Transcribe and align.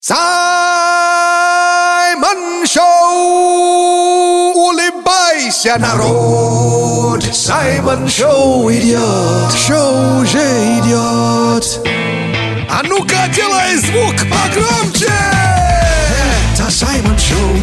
Саймон 0.00 0.16
Шоу! 2.64 4.52
Улыбайся, 4.54 5.76
народ! 5.76 7.24
Саймон 7.34 8.08
Шоу 8.08 8.70
идет! 8.70 9.52
Шоу 9.52 10.20
уже 10.20 10.38
идет! 10.78 11.80
А 12.70 12.80
ну-ка, 12.84 13.26
делай 13.34 13.76
звук 13.78 14.14
погромче! 14.30 15.10
Это 16.54 16.70
Саймон 16.70 17.18
Шоу! 17.18 17.58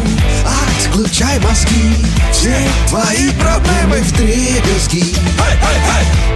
Отключай 0.78 1.38
мозги! 1.38 1.96
Все 2.32 2.54
твои 2.88 3.30
проблемы 3.40 4.02
в 4.02 4.12
дребезги! 4.12 5.16
Как 5.38 5.56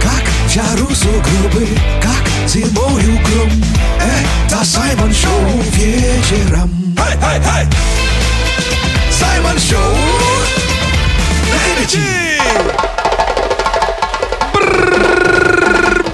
жару 0.53 0.93
сугробы, 0.93 1.65
как 2.01 2.27
зимою 2.45 3.17
гром 3.23 3.49
Это 4.45 4.65
Саймон 4.65 5.13
Шоу 5.13 5.61
вечером 5.71 6.69
Саймон 9.09 9.57
Шоу 9.57 9.95
на 11.47 11.55
Energy. 11.71 12.41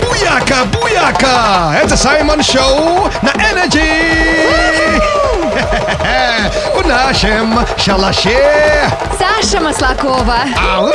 Буяка, 0.02 0.66
буяка! 0.66 1.76
Это 1.82 1.98
Саймон 1.98 2.44
Шоу 2.44 3.10
на 3.24 3.30
Energy! 3.30 5.02
В 6.76 6.88
нашем 6.88 7.60
шалаше! 7.78 8.88
Саша 9.18 9.60
Маслакова. 9.60 10.42
Ау! 10.60 10.92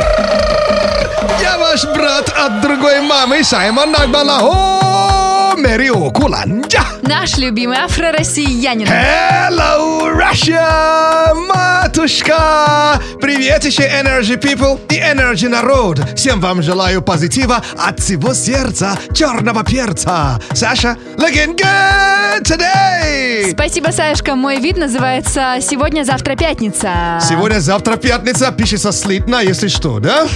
Я 1.41 1.57
ваш 1.57 1.85
брат 1.85 2.29
от 2.45 2.61
другой 2.61 3.01
мамы 3.01 3.43
Саймон 3.43 3.91
Нагбалао 3.91 5.12
Мерио 5.57 6.09
Куланджа! 6.11 6.83
Наш 7.01 7.37
любимый 7.37 7.77
афро-россиянин. 7.77 8.87
Hello, 8.87 10.09
Russia! 10.11 11.33
Матушка! 11.47 12.99
Привет 13.21 13.65
еще 13.65 13.83
Energy 13.83 14.39
People 14.39 14.79
и 14.89 14.99
Energy 14.99 15.47
народ! 15.47 15.99
Всем 16.15 16.39
вам 16.39 16.61
желаю 16.61 17.01
позитива 17.01 17.61
от 17.77 17.99
всего 17.99 18.33
сердца 18.33 18.97
черного 19.13 19.63
перца! 19.63 20.39
Саша, 20.53 20.97
looking 21.17 21.55
good 21.55 22.43
today! 22.43 23.51
Спасибо, 23.51 23.89
Сашка. 23.91 24.35
Мой 24.35 24.59
вид 24.59 24.77
называется 24.77 25.57
«Сегодня-завтра 25.61 26.35
пятница». 26.35 27.19
Сегодня, 27.21 27.59
завтра 27.59 27.97
пятница, 27.97 28.51
пишется 28.51 28.91
слитно, 28.91 29.41
если 29.43 29.67
что, 29.67 29.99
да? 29.99 30.27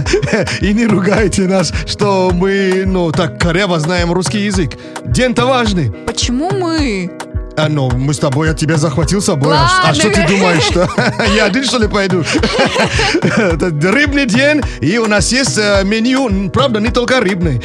И 0.60 0.72
не 0.72 0.86
ругайте 0.86 1.42
нас, 1.42 1.72
что 1.86 2.30
мы, 2.32 2.84
ну, 2.86 3.12
так 3.12 3.38
коряво 3.38 3.78
знаем 3.80 4.12
русский 4.12 4.40
язык. 4.40 4.61
День-то 5.04 5.46
важный. 5.46 5.90
Почему 6.06 6.50
мы? 6.50 7.10
А, 7.54 7.68
ну, 7.68 7.90
мы 7.90 8.14
с 8.14 8.18
тобой, 8.18 8.48
я 8.48 8.54
тебя 8.54 8.76
захватил 8.78 9.20
с 9.20 9.26
собой. 9.26 9.54
А 9.54 9.68
ш- 9.68 9.74
А, 9.82 9.86
Ладно. 9.88 9.94
что 10.00 10.10
ты 10.10 10.26
думаешь, 10.26 10.62
что 10.62 10.88
я 11.36 11.44
один, 11.44 11.64
что 11.64 11.78
ли, 11.78 11.86
пойду? 11.86 12.24
Это 13.22 13.70
рыбный 13.92 14.24
день, 14.26 14.62
и 14.80 14.96
у 14.98 15.06
нас 15.06 15.30
есть 15.32 15.58
э, 15.58 15.82
меню, 15.84 16.50
правда, 16.50 16.80
не 16.80 16.88
только 16.90 17.20
рыбный. 17.20 17.60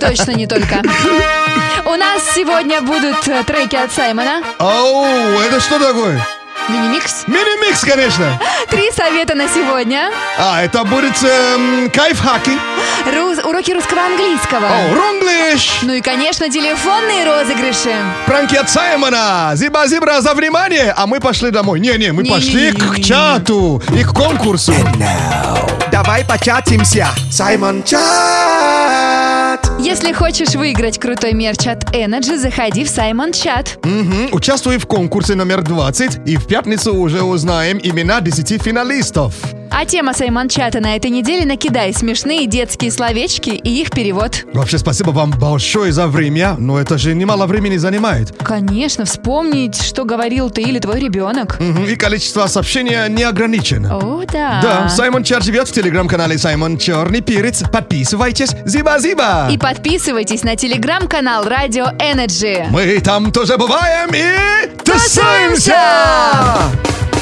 Точно 0.00 0.30
не 0.32 0.46
только. 0.46 0.80
У 1.86 1.96
нас 1.96 2.22
сегодня 2.34 2.80
будут 2.80 3.28
э, 3.28 3.42
треки 3.44 3.76
от 3.76 3.92
Саймона. 3.92 4.42
Оу, 4.58 5.04
это 5.40 5.60
что 5.60 5.78
такое? 5.78 6.18
Мини-микс. 6.68 7.24
Мини-микс, 7.26 7.80
конечно. 7.80 8.40
Три 8.70 8.90
совета 8.92 9.34
на 9.34 9.46
сегодня. 9.48 10.10
А, 10.38 10.62
это 10.62 10.84
будет 10.84 11.22
эм, 11.22 11.90
кайф-хаки. 11.90 12.52
Рус- 13.06 13.44
уроки 13.44 13.72
русского 13.72 14.00
английского. 14.02 14.66
О, 14.66 14.94
рунглиш. 14.94 15.80
Ну 15.82 15.92
и, 15.92 16.00
конечно, 16.00 16.48
телефонные 16.48 17.24
розыгрыши. 17.26 17.94
Пранки 18.26 18.56
от 18.56 18.70
Саймона. 18.70 19.52
Зиба-зибра 19.54 20.20
за 20.20 20.32
внимание. 20.34 20.92
А 20.96 21.06
мы 21.06 21.20
пошли 21.20 21.50
домой. 21.50 21.80
Не-не, 21.80 22.12
мы 22.12 22.24
пошли 22.24 22.72
к 22.72 22.78
Не-не-не-не-не. 22.78 23.02
чату 23.04 23.82
и 23.94 24.02
к 24.02 24.12
конкурсу. 24.12 24.74
Давай 25.92 26.24
початимся 26.24 27.08
Саймон 27.30 27.82
Чат 27.84 28.00
Если 29.80 30.12
хочешь 30.12 30.54
выиграть 30.54 30.98
крутой 30.98 31.32
мерч 31.34 31.66
от 31.66 31.84
Energy, 31.94 32.38
заходи 32.38 32.84
в 32.84 32.88
Саймон 32.88 33.32
Чат. 33.32 33.78
Мгм, 33.84 34.28
Участвуй 34.32 34.78
в 34.78 34.86
конкурсе 34.86 35.34
номер 35.34 35.62
20 35.62 36.20
и 36.26 36.36
в 36.36 36.46
пятницу 36.46 36.94
уже 36.94 37.22
узнаем 37.22 37.78
имена 37.82 38.20
10 38.20 38.62
финалистов. 38.62 39.34
А 39.76 39.84
тема 39.86 40.14
Саймон 40.14 40.48
Чата 40.48 40.78
на 40.80 40.94
этой 40.94 41.10
неделе 41.10 41.44
накидай 41.44 41.92
смешные 41.92 42.46
детские 42.46 42.92
словечки 42.92 43.50
и 43.50 43.80
их 43.80 43.90
перевод. 43.90 44.44
Вообще, 44.52 44.78
спасибо 44.78 45.10
вам 45.10 45.32
большое 45.32 45.92
за 45.92 46.06
время, 46.06 46.54
но 46.58 46.78
это 46.78 46.96
же 46.96 47.12
немало 47.14 47.46
времени 47.46 47.76
занимает. 47.76 48.32
Конечно, 48.42 49.04
вспомнить, 49.04 49.80
что 49.82 50.04
говорил 50.04 50.48
ты 50.50 50.62
или 50.62 50.78
твой 50.78 51.00
ребенок. 51.00 51.58
Мгм, 51.58 51.84
И 51.86 51.96
количество 51.96 52.46
сообщений 52.46 53.08
не 53.10 53.24
ограничено. 53.24 53.98
О, 53.98 54.22
да. 54.32 54.60
Да, 54.62 54.88
Саймон 54.88 55.24
Чар 55.24 55.42
живет 55.42 55.68
в 55.68 55.72
телеграм-канале 55.72 56.38
Саймон 56.38 56.78
Черный 56.78 57.20
Перец. 57.20 57.64
Подписывайтесь. 57.70 58.50
Зиба-зиба. 58.64 59.48
И 59.50 59.58
подписывайтесь 59.58 60.44
на 60.44 60.54
телеграм-канал 60.54 61.44
Радио 61.48 61.86
Energy. 61.98 62.66
Мы 62.70 63.00
там 63.00 63.32
тоже 63.32 63.58
бываем 63.58 64.10
и 64.14 64.68
Тусуемся! 64.84 65.74
тусуемся! 65.74 67.13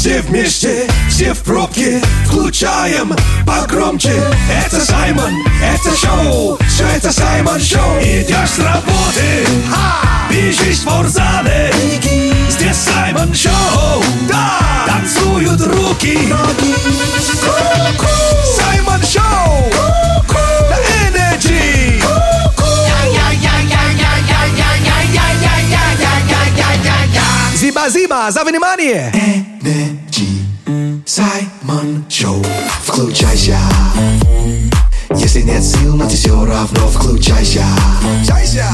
Все 0.00 0.22
вместе, 0.22 0.88
все 1.10 1.34
в 1.34 1.42
пробке 1.42 2.00
Включаем 2.24 3.14
погромче 3.46 4.14
Это 4.50 4.80
Саймон, 4.82 5.30
это 5.62 5.94
шоу 5.94 6.58
Все 6.66 6.86
это 6.86 7.12
Саймон 7.12 7.60
Шоу 7.60 7.98
Идешь 8.00 8.48
с 8.48 8.58
работы 8.60 9.46
Бежишь 10.30 10.78
в 10.78 10.80
спортзале 10.80 11.70
Здесь 12.48 12.78
Саймон 12.78 13.34
Шоу 13.34 14.02
Да, 14.26 14.86
танцуют 14.86 15.60
руки. 15.66 16.32
Саймон 18.56 19.02
Шоу 19.02 19.70
На 20.70 20.78
Energy 21.10 22.02
Зиба-зиба, 27.54 28.30
за 28.30 28.44
внимание! 28.44 29.49
Включайся. 33.00 33.56
Если 35.16 35.40
нет 35.40 35.64
сил, 35.64 35.96
но 35.96 36.06
ты 36.06 36.16
все 36.16 36.44
равно 36.44 36.86
включайся. 36.88 37.64
Включайся. 38.02 38.66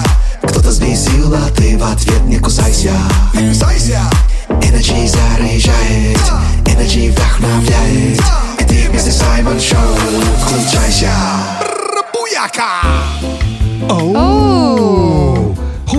Кто-то 0.43 0.73
сбесил, 0.73 1.33
а 1.33 1.49
ты 1.53 1.79
в 1.79 1.85
ответ 1.85 2.25
не 2.25 2.41
кусайся. 2.41 2.91
Не 3.35 3.51
кусайся. 3.51 4.01
Energy 4.49 5.07
заряжает. 5.07 6.19
Energy 6.65 7.13
вдохновляет. 7.13 8.21
И 8.59 8.65
ты 8.65 8.89
вместе 8.91 9.13
с 9.13 9.19
Саймон 9.19 9.61
Шоу. 9.61 9.95
Включайся. 10.45 11.13
Буяка! 12.13 12.83
Оу. 13.89 14.96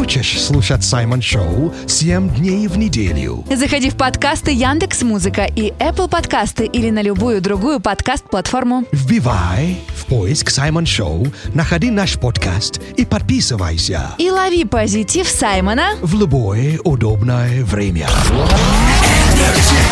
Хочешь 0.07 0.41
слушать 0.41 0.85
Саймон 0.85 1.21
Шоу 1.21 1.73
7 1.85 2.33
дней 2.35 2.69
в 2.69 2.77
неделю? 2.77 3.43
Заходи 3.53 3.89
в 3.89 3.97
подкасты 3.97 4.51
Яндекс 4.53 5.01
Музыка 5.01 5.43
и 5.43 5.71
Apple 5.79 6.07
подкасты 6.07 6.65
или 6.65 6.89
на 6.91 7.01
любую 7.01 7.41
другую 7.41 7.81
подкаст-платформу. 7.81 8.85
Вбивай 8.93 9.81
в 9.93 10.05
поиск 10.05 10.49
Саймон 10.49 10.85
Шоу, 10.85 11.27
находи 11.53 11.91
наш 11.91 12.17
подкаст 12.17 12.79
и 12.95 13.03
подписывайся 13.03 14.11
И 14.17 14.31
лови 14.31 14.63
позитив 14.63 15.27
Саймона 15.27 15.97
в 16.01 16.17
любое 16.17 16.79
удобное 16.85 17.65
время. 17.65 18.07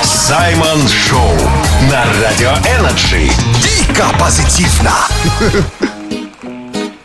Саймон 0.02 0.80
Шоу 0.88 1.36
на 1.92 2.06
Радио 2.22 2.52
Energy. 2.80 3.30
Дико 3.62 4.18
позитивно! 4.18 4.94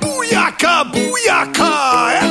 Буяка, 0.00 0.84
буяка! 0.84 1.89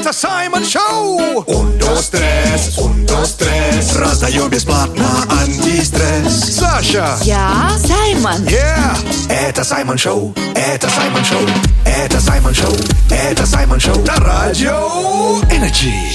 Это 0.09 0.18
Саймон 0.18 0.66
Шоу! 0.66 1.44
Undo 1.45 1.95
stress, 1.97 2.79
undo 2.79 3.23
stress 3.25 3.96
Раздаю 3.96 4.47
бесплатно 4.47 5.06
антистресс 5.29 6.56
Саша! 6.56 7.16
Я 7.22 7.70
Саймон. 7.78 8.41
Yeah! 8.46 8.97
Это 9.29 9.64
Саймон 9.64 10.00
Шоу, 10.00 10.34
это 10.56 10.90
Саймон 10.90 11.23
Шоу, 11.23 11.47
это 11.85 12.20
Саймон 12.20 12.56
Шоу, 12.56 12.73
это 13.11 13.46
Саймон 13.46 13.79
Шоу 13.79 14.00
на 14.00 14.16
радио 14.16 15.41
Energy. 15.52 16.09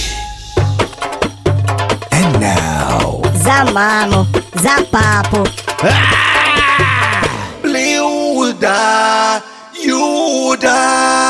And 2.11 2.40
now, 2.40 3.25
За 3.44 3.70
маму, 3.70 4.26
за 4.55 4.85
папу. 4.90 5.47
Блюда, 7.62 9.40
Юда. 9.81 11.25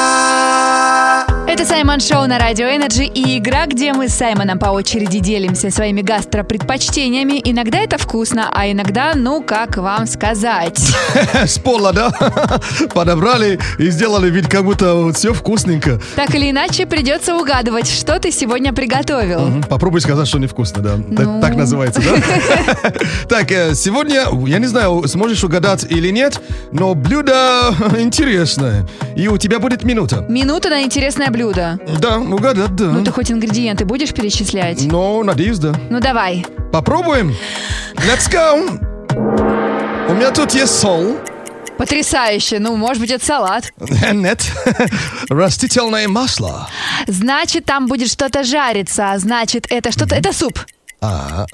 Это 1.65 1.77
Саймон 1.77 1.99
Шоу 1.99 2.27
на 2.27 2.39
Радио 2.39 2.67
Energy 2.67 3.05
и 3.05 3.39
игра, 3.39 3.65
где 3.65 3.95
мы 3.95 4.11
с 4.11 4.15
Саймоном 4.15 4.59
по 4.59 4.67
очереди 4.67 5.19
делимся 5.19 5.71
своими 5.71 6.03
гастропредпочтениями. 6.03 7.41
Иногда 7.43 7.79
это 7.79 7.97
вкусно, 7.97 8.51
а 8.53 8.71
иногда, 8.71 9.13
ну, 9.15 9.43
как 9.43 9.79
вам 9.79 10.07
сказать. 10.07 10.79
С 11.35 11.59
пола, 11.59 11.95
да? 11.95 12.13
Подобрали 12.95 13.59
и 13.79 13.89
сделали 13.89 14.29
вид, 14.29 14.47
как 14.47 14.65
будто 14.65 15.11
все 15.15 15.33
вкусненько. 15.33 16.03
Так 16.17 16.35
или 16.35 16.51
иначе, 16.51 16.85
придется 16.85 17.35
угадывать, 17.35 17.89
что 17.89 18.19
ты 18.19 18.31
сегодня 18.31 18.75
приготовил. 18.75 19.63
Попробуй 19.67 20.03
сказать, 20.03 20.29
что 20.29 20.39
невкусно, 20.39 20.83
да. 20.83 20.97
Ну. 20.97 21.41
Так, 21.41 21.57
называется, 21.57 22.03
да? 22.03 22.93
Так, 23.29 23.51
э, 23.51 23.75
сегодня, 23.75 24.27
я 24.47 24.59
не 24.59 24.67
знаю, 24.67 25.05
сможешь 25.07 25.43
угадать 25.43 25.87
или 25.89 26.11
нет, 26.11 26.43
но 26.73 26.95
блюдо 26.95 27.75
интересное. 27.99 28.87
И 29.17 29.29
у 29.29 29.39
тебя 29.39 29.61
будет 29.61 29.83
минута. 29.83 30.27
Минута 30.29 30.69
на 30.69 30.83
интересное 30.83 31.31
блюдо. 31.31 31.54
Да, 31.55 32.19
угадать, 32.19 32.75
да. 32.75 32.85
Ну, 32.87 33.05
ты 33.05 33.11
хоть 33.11 33.31
ингредиенты 33.31 33.85
будешь 33.85 34.13
перечислять? 34.13 34.83
Но, 34.85 35.23
надеюсь, 35.23 35.59
да. 35.59 35.73
Ну, 35.91 36.01
давай. 36.01 36.45
Попробуем. 36.73 37.35
Let's 37.97 38.31
go. 38.31 38.95
У 40.09 40.15
меня 40.15 40.31
тут 40.31 40.53
есть 40.53 40.79
сол. 40.79 41.17
Потрясающе. 41.79 42.59
Ну, 42.59 42.77
может 42.77 43.01
быть, 43.01 43.11
это 43.11 43.25
салат. 43.25 43.73
Нет. 44.13 44.45
Растительное 45.29 46.09
масло. 46.09 46.69
Значит, 47.07 47.65
там 47.65 47.87
будет 47.87 48.11
что-то 48.11 48.45
жариться. 48.45 49.13
а 49.13 49.19
Значит, 49.19 49.67
это 49.71 49.91
что-то... 49.93 50.15
Это 50.15 50.33
суп. 50.33 50.59
А, 51.07 51.47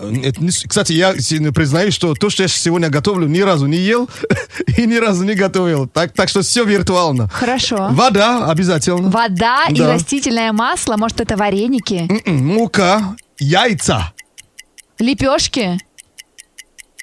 кстати, 0.69 0.93
я 0.93 1.13
с- 1.15 1.53
признаюсь, 1.53 1.93
что 1.95 2.15
то, 2.15 2.31
что 2.31 2.43
я 2.45 2.49
сегодня 2.49 2.89
готовлю, 2.89 3.27
ни 3.27 3.41
разу 3.41 3.67
не 3.67 3.79
ел 3.79 4.09
и 4.77 4.87
ни 4.87 4.95
разу 4.97 5.25
не 5.25 5.35
готовил. 5.35 5.89
Так, 5.89 6.13
так 6.13 6.29
что 6.29 6.43
все 6.43 6.65
виртуально. 6.65 7.29
Хорошо. 7.29 7.89
Вода 7.91 8.49
обязательно. 8.51 9.11
Вода 9.11 9.65
и 9.69 9.75
Да. 9.75 9.93
растительное 9.95 10.53
масло. 10.53 10.97
Может, 10.97 11.21
это 11.21 11.37
вареники? 11.37 12.09
М, 12.27 12.47
Мука, 12.47 13.17
яйца. 13.39 14.13
Лепешки? 15.01 15.79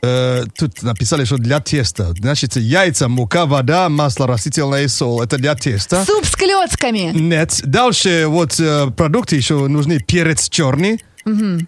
Э, 0.03 0.43
тут 0.57 0.83
написали, 0.83 1.25
что 1.25 1.37
для 1.37 1.59
теста. 1.59 2.13
Значит, 2.13 2.55
яйца, 2.55 3.07
мука, 3.07 3.45
вода, 3.47 3.89
масло 3.89 4.27
растительное 4.27 4.83
и 4.83 4.87
соль. 4.87 5.25
Это 5.25 5.37
для 5.37 5.55
теста. 5.55 6.05
Суп 6.05 6.23
с 6.25 6.35
клетками. 6.35 7.11
Нет. 7.13 7.59
Дальше 7.63 8.25
вот 8.27 8.59
э, 8.59 8.91
продукты 8.95 9.35
еще 9.35 9.67
нужны. 9.67 9.99
Перец 9.99 10.49
черный, 10.49 11.03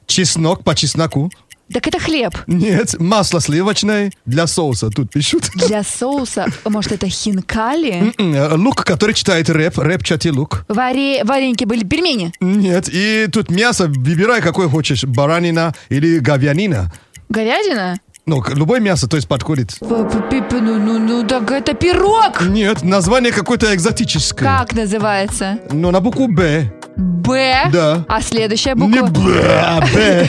чеснок 0.08 0.64
по 0.64 0.76
чесноку. 0.76 1.32
Так 1.72 1.86
это 1.86 2.00
хлеб. 2.00 2.34
Нет, 2.48 3.00
масло 3.00 3.40
сливочное 3.40 4.12
для 4.26 4.48
соуса. 4.48 4.90
Тут 4.90 5.12
пишут. 5.12 5.52
Для 5.54 5.84
соуса, 5.84 6.48
может, 6.66 6.92
это 6.92 7.08
хинкали? 7.08 8.12
М, 8.18 8.34
э, 8.34 8.56
Лук, 8.56 8.84
который 8.84 9.14
читает 9.14 9.50
рэп, 9.52 9.78
рэпчатый 9.78 10.32
лук. 10.32 10.66
Варе... 10.68 11.24
Вареники 11.24 11.66
были 11.66 11.84
пельмени? 11.84 12.34
Нет, 12.40 12.90
и 12.92 13.28
тут 13.32 13.52
мясо, 13.52 13.86
выбирай 13.86 14.42
какое 14.42 14.68
хочешь, 14.68 15.04
баранина 15.04 15.76
или 15.90 16.18
говядина. 16.18 16.92
Говядина? 17.30 18.00
Ну, 18.26 18.44
любое 18.54 18.80
мясо, 18.80 19.08
то 19.08 19.16
есть 19.16 19.28
подходит. 19.28 19.76
Ну, 19.82 20.08
ну, 20.52 21.00
ну, 21.00 21.28
так 21.28 21.52
это 21.52 21.74
пирог! 21.74 22.42
Нет, 22.42 22.84
название 22.84 23.32
какое-то 23.32 23.74
экзотическое. 23.76 24.48
Как 24.48 24.74
называется? 24.74 25.60
Ну, 25.72 25.92
на 25.92 26.00
букву 26.00 26.28
Б. 26.28 26.72
Б? 27.00 27.70
Да. 27.72 28.04
А 28.10 28.22
следующая 28.22 28.76
Не 28.76 29.02
буква? 29.02 29.08
Б, 29.08 29.64
а 29.64 29.80
Б. 29.82 30.28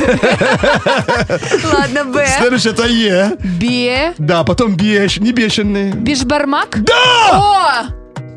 Ладно, 1.73 2.05
Б. 2.05 2.27
Следующее 2.39 2.73
это 2.73 2.85
Е. 2.87 3.33
Бе. 3.43 4.15
Да, 4.19 4.45
потом 4.45 4.77
беш, 4.77 5.19
не 5.19 5.33
бешеный. 5.33 5.91
Бишбармак? 5.91 6.79
Да! 6.85 6.95
О! 7.33 7.87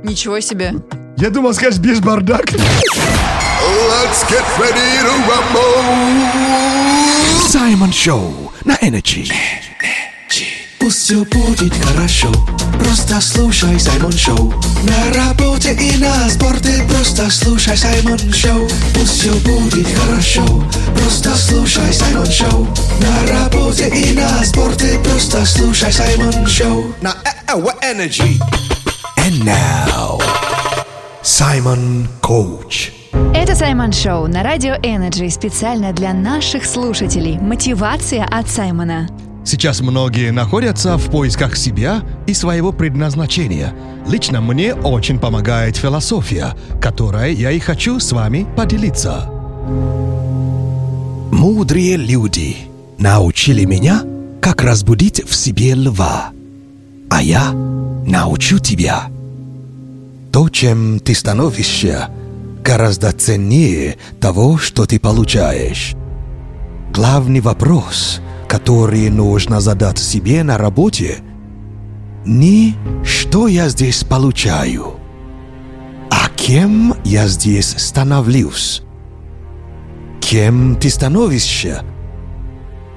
Ничего 0.03 0.39
себе. 0.39 0.73
Я 1.17 1.29
думал, 1.29 1.53
скажешь 1.53 1.79
беш 1.79 1.99
бардак. 1.99 2.45
Let's 2.51 4.25
get 4.27 4.43
ready 4.57 5.03
to 5.03 5.13
rumble. 5.27 5.83
Саймон 7.47 7.93
Шоу 7.93 8.51
на 8.65 8.75
Energy. 8.77 9.31
Пусть 10.83 11.03
все 11.03 11.23
будет 11.23 11.73
хорошо, 11.85 12.29
просто 12.77 13.21
слушай 13.21 13.79
Саймон 13.79 14.11
Шоу. 14.11 14.53
На 14.83 15.13
работе 15.17 15.73
и 15.75 15.97
на 15.97 16.29
спорте 16.29 16.85
просто 16.89 17.31
слушай 17.31 17.77
Саймон 17.77 18.19
Шоу. 18.33 18.67
Пусть 18.93 19.21
все 19.21 19.31
будет 19.45 19.87
хорошо, 19.97 20.43
просто 20.93 21.37
слушай 21.37 21.93
Саймон 21.93 22.25
Шоу. 22.25 22.67
На 22.99 23.31
работе 23.31 23.87
и 23.87 24.13
на 24.13 24.43
спорте 24.43 24.99
просто 25.05 25.45
слушай 25.45 25.93
Саймон 25.93 26.45
Шоу. 26.47 26.93
На 26.99 27.15
Energy. 27.81 28.37
And 29.19 29.41
now, 29.45 30.21
Саймон 31.21 32.09
Коуч. 32.19 32.91
Это 33.33 33.55
Саймон 33.55 33.93
Шоу 33.93 34.27
на 34.27 34.43
Радио 34.43 34.73
Energy 34.83 35.29
специально 35.29 35.93
для 35.93 36.11
наших 36.13 36.65
слушателей. 36.65 37.37
Мотивация 37.37 38.25
от 38.25 38.49
Саймона. 38.49 39.07
Сейчас 39.45 39.81
многие 39.81 40.31
находятся 40.31 40.97
в 40.97 41.09
поисках 41.09 41.57
себя 41.57 42.01
и 42.27 42.33
своего 42.33 42.71
предназначения. 42.71 43.73
Лично 44.07 44.41
мне 44.41 44.73
очень 44.73 45.19
помогает 45.19 45.75
философия, 45.75 46.55
которой 46.81 47.33
я 47.33 47.51
и 47.51 47.59
хочу 47.59 47.99
с 47.99 48.11
вами 48.11 48.47
поделиться. 48.55 49.29
Мудрые 51.31 51.97
люди 51.97 52.57
научили 52.97 53.65
меня, 53.65 54.03
как 54.41 54.63
разбудить 54.63 55.23
в 55.27 55.35
себе 55.35 55.73
льва. 55.73 56.31
А 57.09 57.21
я 57.21 57.51
научу 57.51 58.59
тебя. 58.59 59.07
То, 60.31 60.49
чем 60.49 60.99
ты 60.99 61.13
становишься, 61.13 62.09
гораздо 62.63 63.11
ценнее 63.11 63.97
того, 64.19 64.57
что 64.57 64.85
ты 64.85 64.99
получаешь. 64.99 65.95
Главный 66.93 67.39
вопрос, 67.39 68.21
который 68.47 69.09
нужно 69.09 69.59
задать 69.59 69.99
себе 69.99 70.43
на 70.43 70.57
работе, 70.57 71.17
не 72.25 72.75
«что 73.03 73.47
я 73.47 73.69
здесь 73.69 74.03
получаю», 74.03 74.93
а 76.09 76.29
«кем 76.35 76.95
я 77.03 77.27
здесь 77.27 77.75
становлюсь». 77.77 78.83
Кем 80.33 80.77
ты 80.77 80.89
становишься, 80.89 81.83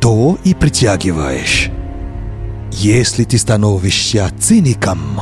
то 0.01 0.39
и 0.45 0.55
притягиваешь. 0.55 1.69
Если 2.73 3.25
ты 3.25 3.37
становишься 3.37 4.31
циником, 4.41 5.21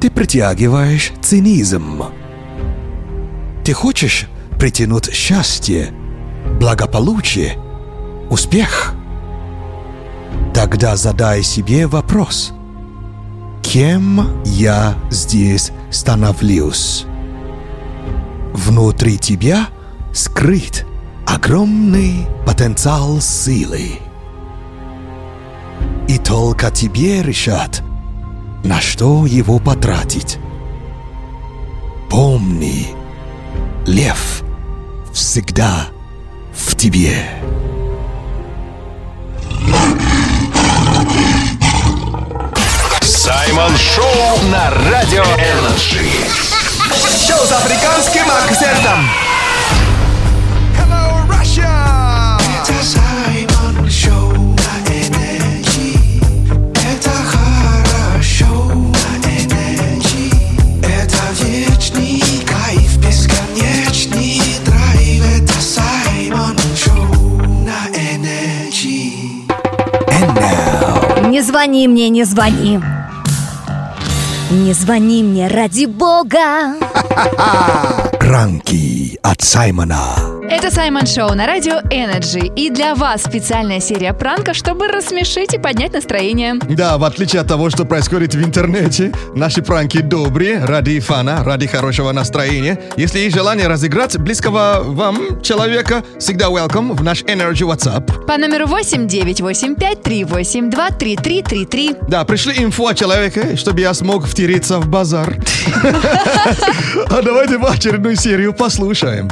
ты 0.00 0.10
притягиваешь 0.10 1.12
цинизм. 1.22 2.04
Ты 3.64 3.72
хочешь 3.72 4.28
притянуть 4.60 5.12
счастье, 5.12 5.92
благополучие, 6.60 7.58
успех? 8.30 8.94
Тогда 10.54 10.96
задай 10.96 11.42
себе 11.42 11.86
вопрос. 11.86 12.52
Кем 13.62 14.42
я 14.44 14.94
здесь 15.10 15.72
становлюсь? 15.90 17.04
Внутри 18.52 19.18
тебя 19.18 19.68
скрыт 20.12 20.86
огромный 21.26 22.26
потенциал 22.46 23.20
силы. 23.20 23.98
И 26.08 26.18
только 26.18 26.70
тебе 26.70 27.22
решать, 27.22 27.82
на 28.64 28.80
что 28.80 29.26
его 29.26 29.58
потратить. 29.60 30.38
Помни, 32.10 32.88
лев 33.86 34.42
всегда 35.12 35.86
в 36.52 36.74
тебе. 36.74 37.14
Саймон 43.50 43.76
Шоу 43.76 44.48
на 44.52 44.70
Радио 44.92 45.24
Energy. 45.24 46.08
Шоу 47.26 47.44
с 47.44 47.50
африканским 47.50 48.22
акцентом. 48.30 49.10
Hello, 50.78 51.26
Russia! 51.28 52.40
Это 52.68 52.74
Саймон 52.84 53.90
Шоу 53.90 54.54
на 54.54 54.92
Energy. 54.92 55.98
Это 56.76 57.10
хорошо 57.26 58.46
на 58.72 59.28
Energy. 59.28 60.30
Это 60.84 61.20
вечный 61.42 62.22
кайф, 62.46 62.98
бесконечный 62.98 64.40
драйв. 64.64 65.24
Это 65.42 65.60
Саймон 65.60 66.56
Шоу 66.76 67.42
на 67.64 67.88
Energy. 67.98 69.42
And 70.06 70.36
now. 70.36 71.28
Не 71.28 71.42
звони 71.42 71.88
мне, 71.88 72.08
не 72.10 72.22
звони. 72.22 72.80
Не 74.50 74.74
звони 74.74 75.22
мне 75.22 75.48
ради 75.48 75.86
бога. 75.86 76.74
Ранки 78.20 79.18
от 79.22 79.40
Саймона. 79.42 80.39
Это 80.52 80.68
Саймон 80.68 81.06
Шоу 81.06 81.32
на 81.36 81.46
радио 81.46 81.74
Energy. 81.92 82.52
И 82.56 82.70
для 82.70 82.96
вас 82.96 83.22
специальная 83.22 83.78
серия 83.78 84.12
пранков, 84.12 84.56
чтобы 84.56 84.88
рассмешить 84.88 85.54
и 85.54 85.58
поднять 85.58 85.92
настроение. 85.92 86.54
Да, 86.68 86.98
в 86.98 87.04
отличие 87.04 87.40
от 87.40 87.46
того, 87.46 87.70
что 87.70 87.84
происходит 87.84 88.34
в 88.34 88.42
интернете, 88.44 89.12
наши 89.36 89.62
пранки 89.62 90.00
добрые, 90.00 90.64
ради 90.64 90.98
фана, 90.98 91.44
ради 91.44 91.68
хорошего 91.68 92.10
настроения. 92.10 92.80
Если 92.96 93.20
есть 93.20 93.36
желание 93.36 93.68
разыграть 93.68 94.18
близкого 94.18 94.80
вам 94.82 95.40
человека, 95.40 96.02
всегда 96.18 96.46
welcome 96.46 96.94
в 96.94 97.04
наш 97.04 97.22
Energy 97.22 97.62
WhatsApp. 97.62 98.26
По 98.26 98.36
номеру 98.36 98.66
8 98.66 99.06
985 99.06 100.02
382 100.02 100.90
3333. 100.90 101.96
Да, 102.08 102.24
пришли 102.24 102.60
инфу 102.60 102.88
о 102.88 102.94
человеке, 102.94 103.54
чтобы 103.54 103.82
я 103.82 103.94
смог 103.94 104.26
втереться 104.26 104.80
в 104.80 104.88
базар. 104.88 105.36
А 107.08 107.22
давайте 107.22 107.56
в 107.56 107.64
очередную 107.66 108.16
серию 108.16 108.52
послушаем. 108.52 109.30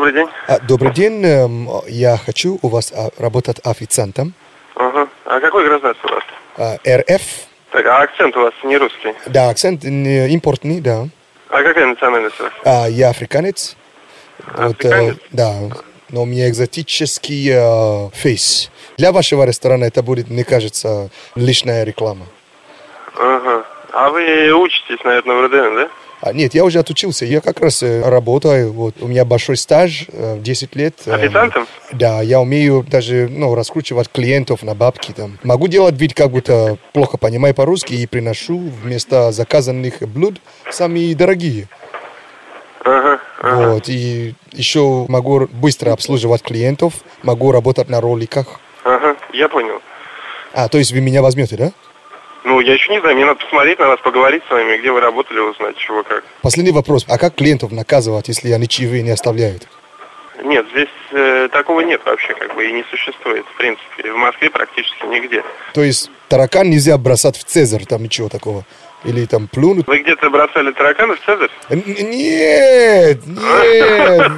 Добрый 0.00 0.14
день. 0.14 0.28
А, 0.48 0.58
Добрый 0.60 0.92
день, 0.94 1.22
эм, 1.26 1.68
я 1.86 2.16
хочу 2.16 2.58
у 2.62 2.68
вас 2.68 2.90
а, 2.90 3.10
работать 3.18 3.60
официантом. 3.66 4.32
Ага. 4.74 5.06
А 5.26 5.40
какой 5.40 5.66
гражданство 5.66 6.08
у 6.08 6.14
вас? 6.14 6.24
А, 6.56 6.76
РФ, 6.88 7.22
Так, 7.70 7.84
а 7.84 8.00
акцент 8.00 8.34
у 8.34 8.40
вас 8.40 8.54
не 8.64 8.78
русский. 8.78 9.12
да, 9.26 9.50
акцент 9.50 9.84
не 9.84 10.26
импортный, 10.30 10.80
да. 10.80 11.06
А 11.50 11.62
какая 11.62 11.84
национальность 11.84 12.40
у 12.40 12.44
вас? 12.44 12.52
А, 12.64 12.86
я 12.88 13.10
африканец. 13.10 13.76
Вот, 14.56 14.82
э, 14.86 14.88
Африканец? 14.88 15.16
да, 15.32 15.52
но 16.08 16.22
у 16.22 16.24
меня 16.24 16.48
экзотический 16.48 17.50
э, 17.52 18.08
фейс. 18.14 18.70
Для 18.96 19.12
вашего 19.12 19.44
ресторана 19.44 19.84
это 19.84 20.02
будет, 20.02 20.30
мне 20.30 20.44
кажется, 20.44 21.10
лишняя 21.34 21.84
реклама. 21.84 22.24
Ага. 23.18 23.66
А 23.92 24.08
вы 24.08 24.50
учитесь, 24.54 25.04
наверное, 25.04 25.36
в 25.36 25.44
РДН, 25.44 25.74
да? 25.76 25.88
А, 26.20 26.32
нет, 26.34 26.54
я 26.54 26.64
уже 26.64 26.78
отучился, 26.80 27.24
я 27.24 27.40
как 27.40 27.60
раз 27.60 27.82
э, 27.82 28.02
работаю, 28.06 28.72
вот, 28.72 28.96
у 29.00 29.06
меня 29.06 29.24
большой 29.24 29.56
стаж, 29.56 30.04
э, 30.12 30.36
10 30.38 30.76
лет. 30.76 30.94
э, 31.06 31.14
Официантом? 31.14 31.66
Да, 31.92 32.20
я 32.20 32.40
умею 32.40 32.84
даже 32.86 33.26
ну, 33.30 33.54
раскручивать 33.54 34.10
клиентов 34.10 34.62
на 34.62 34.74
бабки. 34.74 35.12
Там. 35.12 35.38
Могу 35.44 35.66
делать 35.66 35.94
вид, 35.96 36.12
как 36.12 36.30
будто 36.30 36.76
плохо 36.92 37.16
понимаю 37.16 37.54
по-русски 37.54 37.94
и 37.94 38.06
приношу 38.06 38.58
вместо 38.58 39.32
заказанных 39.32 40.02
блюд 40.08 40.40
самые 40.70 41.14
дорогие. 41.14 41.68
Ага. 42.84 43.20
ага. 43.40 43.72
Вот, 43.72 43.88
и 43.88 44.34
еще 44.52 45.06
могу 45.08 45.48
быстро 45.50 45.92
обслуживать 45.92 46.42
клиентов, 46.42 46.94
могу 47.22 47.50
работать 47.50 47.88
на 47.88 48.00
роликах. 48.00 48.60
Ага. 48.84 49.16
Я 49.32 49.48
понял. 49.48 49.80
А, 50.52 50.68
то 50.68 50.78
есть 50.78 50.92
вы 50.92 51.00
меня 51.00 51.22
возьмете, 51.22 51.56
да? 51.56 51.72
Ну, 52.44 52.60
я 52.60 52.74
еще 52.74 52.90
не 52.92 53.00
знаю, 53.00 53.16
мне 53.16 53.24
надо 53.24 53.40
посмотреть 53.40 53.78
на 53.78 53.88
вас, 53.88 54.00
поговорить 54.00 54.42
с 54.48 54.50
вами, 54.50 54.78
где 54.78 54.90
вы 54.90 55.00
работали, 55.00 55.38
узнать, 55.38 55.76
чего 55.76 56.02
как. 56.02 56.24
Последний 56.42 56.72
вопрос. 56.72 57.04
А 57.08 57.18
как 57.18 57.34
клиентов 57.34 57.70
наказывать, 57.70 58.28
если 58.28 58.50
они 58.52 58.66
чаевые 58.66 59.02
не 59.02 59.10
оставляют? 59.10 59.68
Нет, 60.42 60.66
здесь 60.72 60.88
э, 61.12 61.48
такого 61.52 61.80
нет 61.82 62.00
вообще, 62.04 62.34
как 62.34 62.54
бы, 62.54 62.66
и 62.66 62.72
не 62.72 62.82
существует, 62.84 63.44
в 63.46 63.56
принципе. 63.58 64.10
В 64.10 64.16
Москве 64.16 64.48
практически 64.48 65.04
нигде. 65.06 65.44
То 65.74 65.82
есть 65.82 66.10
таракан 66.28 66.70
нельзя 66.70 66.96
бросать 66.96 67.36
в 67.36 67.44
Цезарь, 67.44 67.84
там 67.84 68.02
ничего 68.02 68.28
такого? 68.28 68.64
Или 69.04 69.24
там 69.24 69.48
плюнуть? 69.48 69.86
Вы 69.86 69.98
где-то 70.02 70.28
бросали 70.28 70.72
тараканов, 70.72 71.18
Цезарь? 71.24 71.48
Нет, 71.70 73.26
нет, 73.26 74.30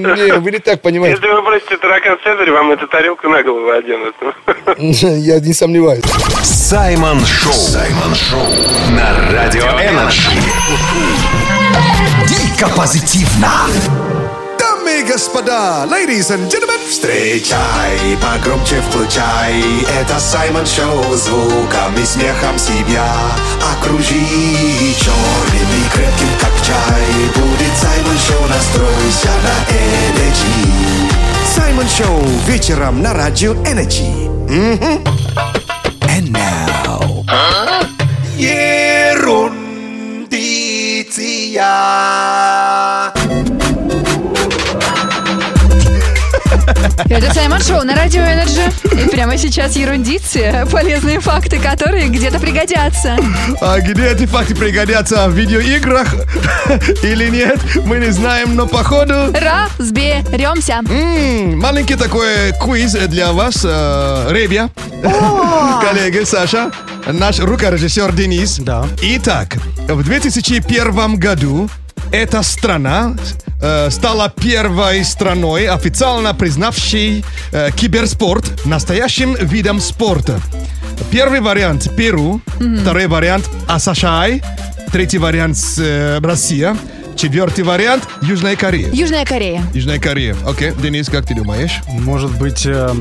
нет, 0.16 0.38
вы 0.38 0.50
не 0.52 0.58
так 0.58 0.80
понимаете. 0.82 1.16
Если 1.16 1.34
вы 1.34 1.42
бросите 1.42 1.76
таракан 1.78 2.16
в 2.18 2.22
Цезарь, 2.22 2.50
вам 2.50 2.70
эту 2.70 2.86
тарелку 2.86 3.28
на 3.28 3.42
голову 3.42 3.70
оденут. 3.70 4.14
Я 4.78 5.40
не 5.40 5.52
сомневаюсь. 5.52 6.04
Саймон 6.42 7.24
Шоу. 7.24 7.52
Саймон 7.52 8.14
Шоу. 8.14 8.46
На 8.90 9.32
Радио 9.32 9.64
Energy. 9.64 10.30
Дико 12.28 12.68
позитивно. 12.76 13.50
Господа, 15.06 15.86
ladies 15.86 16.30
and 16.30 16.50
gentlemen, 16.50 16.80
Встречай, 16.88 18.16
погромче 18.22 18.80
включай. 18.88 19.62
Это 20.00 20.18
Саймон 20.18 20.64
Шоу 20.66 21.14
Звуком 21.14 21.94
и 22.00 22.04
смехом 22.04 22.58
себя 22.58 23.06
Окружи 23.72 24.14
черным 24.98 25.68
и 25.76 25.88
крепким, 25.92 26.28
как 26.40 26.52
чай. 26.64 27.04
Будет 27.34 27.76
Саймон 27.76 28.18
Шоу, 28.18 28.46
настройся 28.48 29.32
на 29.44 29.56
Energy. 29.74 31.12
Саймон 31.54 31.88
Шоу 31.88 32.22
вечером 32.46 33.02
на 33.02 33.12
радио 33.12 33.54
Energy. 33.64 34.28
And 36.08 36.30
now 36.32 37.24
Ерундиция 38.36 39.64
Это 47.08 47.32
Саймон 47.34 47.60
Шоу 47.60 47.82
на 47.82 47.94
радио 47.94 48.22
Energy. 48.22 49.04
И 49.04 49.08
прямо 49.10 49.36
сейчас 49.36 49.76
ерундиции, 49.76 50.66
полезные 50.70 51.20
факты, 51.20 51.58
которые 51.58 52.08
где-то 52.08 52.38
пригодятся. 52.38 53.16
а 53.60 53.80
где 53.80 54.08
эти 54.08 54.26
факты 54.26 54.54
пригодятся 54.54 55.28
в 55.28 55.32
видеоиграх 55.34 56.14
или 57.02 57.28
нет, 57.28 57.58
мы 57.84 57.98
не 57.98 58.10
знаем, 58.10 58.54
но 58.54 58.66
походу... 58.66 59.32
Разберемся. 59.32 60.80
М, 60.88 61.58
Маленький 61.58 61.96
такой 61.96 62.52
квиз 62.62 62.92
для 62.92 63.32
вас, 63.32 63.60
э, 63.64 64.28
Ребя, 64.30 64.70
коллеги 65.82 66.24
Саша, 66.24 66.70
наш 67.06 67.38
рукорежиссер 67.40 68.12
Денис. 68.12 68.58
Да. 68.58 68.86
Итак, 69.02 69.56
в 69.88 70.02
2001 70.02 71.16
году 71.16 71.68
эта 72.12 72.42
страна 72.42 73.14
э, 73.60 73.90
стала 73.90 74.28
первой 74.28 75.04
страной, 75.04 75.66
официально 75.66 76.34
признавшей 76.34 77.24
э, 77.52 77.70
киберспорт 77.72 78.64
настоящим 78.64 79.34
видом 79.34 79.80
спорта. 79.80 80.40
Первый 81.10 81.40
вариант 81.40 81.94
Перу, 81.96 82.40
второй 82.80 83.06
вариант 83.06 83.48
Асашай, 83.68 84.42
третий 84.92 85.18
вариант 85.18 85.58
э, 85.78 86.20
Россия, 86.22 86.76
четвертый 87.16 87.64
вариант 87.64 88.04
Южная 88.22 88.56
Корея. 88.56 88.90
Южная 88.92 89.24
Корея. 89.24 89.62
Южная 89.72 89.98
Корея. 89.98 90.36
Окей, 90.46 90.72
Денис, 90.82 91.08
как 91.08 91.26
ты 91.26 91.34
думаешь? 91.34 91.80
Может 91.88 92.30
быть, 92.38 92.64
э, 92.66 92.94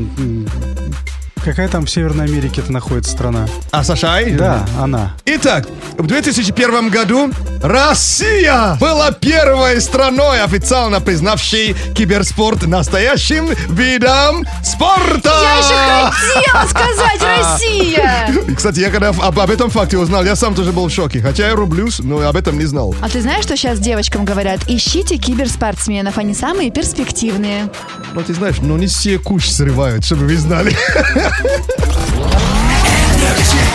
какая 1.43 1.67
там 1.67 1.85
в 1.85 1.89
Северной 1.89 2.25
Америке 2.25 2.61
это 2.61 2.71
находится 2.71 3.11
страна? 3.11 3.47
Асашай? 3.71 4.31
Да, 4.31 4.65
она. 4.79 5.13
Итак, 5.25 5.67
в 5.97 6.07
2001 6.07 6.89
году 6.89 7.31
Россия 7.61 8.77
была 8.79 9.11
первой 9.11 9.79
страной, 9.81 10.41
официально 10.41 11.01
признавшей 11.01 11.75
киберспорт 11.95 12.63
настоящим 12.65 13.49
видом 13.69 14.45
спорта. 14.63 15.31
Я 15.41 15.57
еще 15.57 16.11
хотела 16.11 16.67
сказать 16.67 17.21
Россия. 17.37 18.55
Кстати, 18.55 18.79
я 18.79 18.89
когда 18.89 19.09
об, 19.09 19.39
об 19.39 19.49
этом 19.49 19.69
факте 19.69 19.97
узнал, 19.97 20.23
я 20.23 20.35
сам 20.35 20.55
тоже 20.55 20.71
был 20.71 20.87
в 20.87 20.91
шоке. 20.91 21.21
Хотя 21.21 21.47
я 21.47 21.55
рублюсь, 21.55 21.99
но 21.99 22.19
об 22.27 22.35
этом 22.35 22.57
не 22.57 22.65
знал. 22.65 22.95
А 23.01 23.09
ты 23.09 23.21
знаешь, 23.21 23.43
что 23.43 23.55
сейчас 23.57 23.79
девочкам 23.79 24.25
говорят? 24.25 24.61
Ищите 24.67 25.17
киберспортсменов, 25.17 26.17
они 26.17 26.33
самые 26.33 26.71
перспективные. 26.71 27.69
Ну, 28.13 28.21
ты 28.21 28.33
знаешь, 28.33 28.57
ну 28.61 28.77
не 28.77 28.87
все 28.87 29.19
куш 29.19 29.49
срывают, 29.49 30.05
чтобы 30.05 30.25
вы 30.25 30.37
знали. 30.37 30.75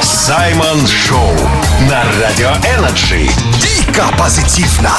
Саймон 0.03 0.87
Шоу. 0.87 1.33
На 1.89 2.05
Радио 2.21 2.51
Energy. 2.77 3.31
Дико 3.61 4.05
позитивно. 4.19 4.93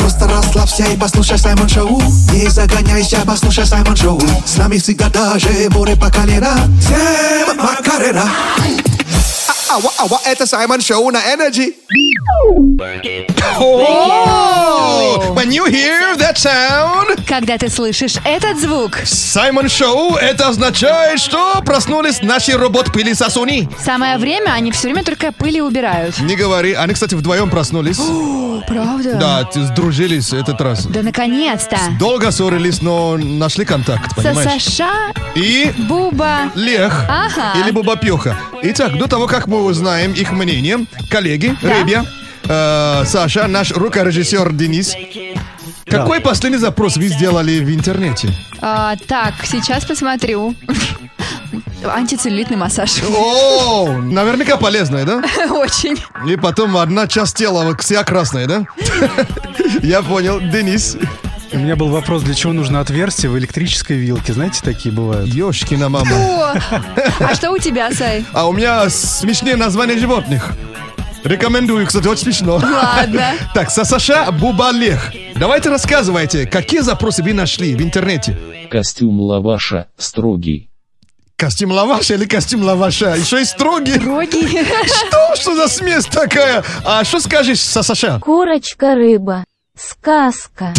Просто 0.00 0.28
расслабься 0.28 0.84
и 0.84 0.96
послушай 0.96 1.38
Саймон 1.38 1.68
Шоу. 1.68 2.02
Не 2.32 2.48
загоняйся, 2.48 3.22
послушай 3.26 3.66
Саймон 3.66 3.96
Шоу. 3.96 4.20
С 4.44 4.56
нами 4.56 4.78
всегда 4.78 5.08
даже 5.08 5.48
море 5.70 5.96
по 5.96 6.10
колено. 6.10 6.56
Всем 6.80 7.56
Макарена. 7.56 8.28
Ава, 9.70 9.92
ава, 9.98 10.20
это 10.24 10.46
Саймон 10.46 10.80
Шоу 10.80 11.10
на 11.10 11.18
Energy 11.18 11.74
Oh, 13.60 15.32
when 15.34 15.50
you 15.52 15.64
hear 15.66 16.16
that 16.16 16.36
sound, 16.38 17.24
Когда 17.26 17.58
ты 17.58 17.68
слышишь 17.68 18.16
этот 18.24 18.58
звук, 18.58 18.96
Саймон 19.04 19.68
Шоу, 19.68 20.16
это 20.16 20.48
означает, 20.48 21.20
что 21.20 21.60
проснулись 21.64 22.22
наши 22.22 22.52
робот-пылесосуни. 22.56 23.68
самое 23.84 24.18
время 24.18 24.50
они 24.52 24.70
все 24.72 24.88
время 24.88 25.04
только 25.04 25.32
пыли 25.32 25.60
убирают. 25.60 26.18
Не 26.20 26.36
говори, 26.36 26.72
они, 26.74 26.94
кстати, 26.94 27.14
вдвоем 27.14 27.50
проснулись. 27.50 27.98
О, 27.98 28.62
правда? 28.66 29.14
Да, 29.14 29.44
т- 29.44 29.60
сдружились 29.60 30.32
этот 30.32 30.60
раз. 30.60 30.86
Да 30.86 31.02
наконец-то. 31.02 31.78
Долго 31.98 32.30
ссорились, 32.30 32.82
но 32.82 33.16
нашли 33.16 33.64
контакт, 33.64 34.14
понимаешь? 34.16 34.64
Саша, 34.64 34.88
И 35.34 35.72
Буба. 35.88 36.50
Лех 36.54 37.04
Ага. 37.08 37.58
или 37.60 37.70
Бубапеха. 37.70 38.36
Итак, 38.62 38.96
до 38.98 39.06
того, 39.06 39.26
как 39.26 39.46
мы 39.46 39.62
узнаем 39.64 40.12
их 40.12 40.32
мнение, 40.32 40.86
коллеги, 41.10 41.56
Да. 41.62 41.68
Ребя, 41.78 42.04
э, 42.48 43.04
Саша, 43.06 43.46
наш 43.46 43.72
рукорежиссер 43.72 44.52
Денис, 44.52 44.94
какой 45.86 46.20
последний 46.20 46.58
запрос 46.58 46.96
вы 46.96 47.08
сделали 47.08 47.60
в 47.60 47.74
интернете? 47.74 48.28
А, 48.60 48.96
так, 49.06 49.34
сейчас 49.44 49.84
посмотрю. 49.84 50.54
Антицеллюлитный 51.84 52.56
массаж. 52.56 53.02
О, 53.08 53.88
наверняка 54.02 54.56
полезная, 54.56 55.04
да? 55.04 55.22
Очень. 55.50 55.96
И 56.26 56.36
потом 56.36 56.76
одна 56.76 57.06
часть 57.06 57.36
тела 57.36 57.76
вся 57.78 58.02
красная, 58.04 58.46
да? 58.46 58.66
Я 59.82 60.02
понял. 60.02 60.40
Денис. 60.40 60.96
У 61.50 61.58
меня 61.58 61.76
был 61.76 61.88
вопрос, 61.88 62.22
для 62.24 62.34
чего 62.34 62.52
нужно 62.52 62.80
отверстие 62.80 63.30
в 63.30 63.38
электрической 63.38 63.96
вилке. 63.96 64.34
Знаете, 64.34 64.60
такие 64.62 64.94
бывают. 64.94 65.32
Ёшкина 65.32 65.88
мама. 65.88 66.10
О, 66.12 66.54
а 67.20 67.34
что 67.34 67.50
у 67.52 67.58
тебя, 67.58 67.90
Сай? 67.92 68.24
А 68.34 68.46
у 68.48 68.52
меня 68.52 68.90
смешнее 68.90 69.56
название 69.56 69.98
животных. 69.98 70.52
Рекомендую, 71.28 71.86
кстати, 71.86 72.06
очень 72.06 72.24
смешно. 72.24 72.54
Ладно. 72.54 73.32
Так, 73.54 73.70
Сасаша 73.70 74.30
Бубалех. 74.32 75.12
Давайте 75.36 75.68
рассказывайте, 75.68 76.46
какие 76.46 76.80
запросы 76.80 77.22
вы 77.22 77.34
нашли 77.34 77.74
в 77.74 77.82
интернете? 77.82 78.36
Костюм 78.70 79.20
лаваша 79.20 79.88
строгий. 79.98 80.70
Костюм 81.36 81.70
лаваша 81.72 82.14
или 82.14 82.24
костюм 82.24 82.62
лаваша? 82.62 83.14
Еще 83.14 83.42
и 83.42 83.44
строгий. 83.44 83.98
Роги. 83.98 84.64
Что? 84.86 85.36
Что 85.36 85.54
за 85.54 85.68
смесь 85.68 86.06
такая? 86.06 86.64
А 86.84 87.04
что 87.04 87.20
скажешь, 87.20 87.60
Сасаша? 87.60 88.18
Курочка, 88.20 88.94
рыба. 88.94 89.44
Сказка. 89.76 90.72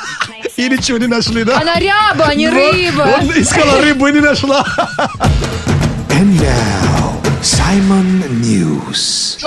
И 0.56 0.68
ничего 0.68 0.98
не 0.98 1.06
нашли, 1.06 1.44
да? 1.44 1.60
Она 1.60 1.78
ряба, 1.78 2.24
а 2.26 2.34
не 2.34 2.48
рыба. 2.48 3.18
Вот 3.20 3.36
искала 3.36 3.80
рыбу 3.82 4.06
и 4.08 4.12
не 4.12 4.20
нашла. 4.20 4.64
And 6.10 6.38
now, 6.40 7.09
Simon 7.42 8.22
News. 8.42 9.38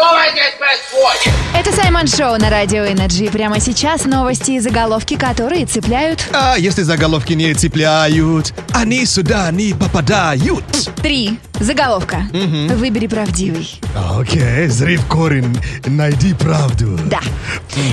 Это 1.54 1.72
Саймон 1.72 2.08
Шоу 2.08 2.40
на 2.40 2.50
Радио 2.50 2.86
Energy. 2.86 3.28
Прямо 3.28 3.60
сейчас 3.60 4.06
новости 4.06 4.52
и 4.52 4.60
заголовки, 4.60 5.16
которые 5.16 5.68
цепляют. 5.68 6.28
А 6.34 6.56
если 6.58 6.82
заголовки 6.82 7.34
не 7.34 7.54
цепляют, 7.54 8.52
они 8.74 9.06
сюда 9.06 9.52
не 9.52 9.74
попадают. 9.74 10.66
Три. 11.04 11.38
Заголовка. 11.60 12.24
Выбери 12.32 13.08
правдивый. 13.08 13.80
Окей, 14.18 14.68
зри 14.68 14.98
в 14.98 15.06
корень, 15.06 15.56
найди 15.86 16.34
правду. 16.34 17.00
Да. 17.06 17.20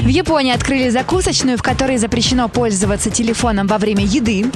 В 0.03 0.09
Японии 0.09 0.53
открыли 0.53 0.89
закусочную, 0.91 1.57
в 1.59 1.63
которой 1.63 1.99
запрещено 1.99 2.49
пользоваться 2.49 3.11
телефоном 3.11 3.67
во 3.67 3.79
время 3.79 4.05
еды. 4.05 4.47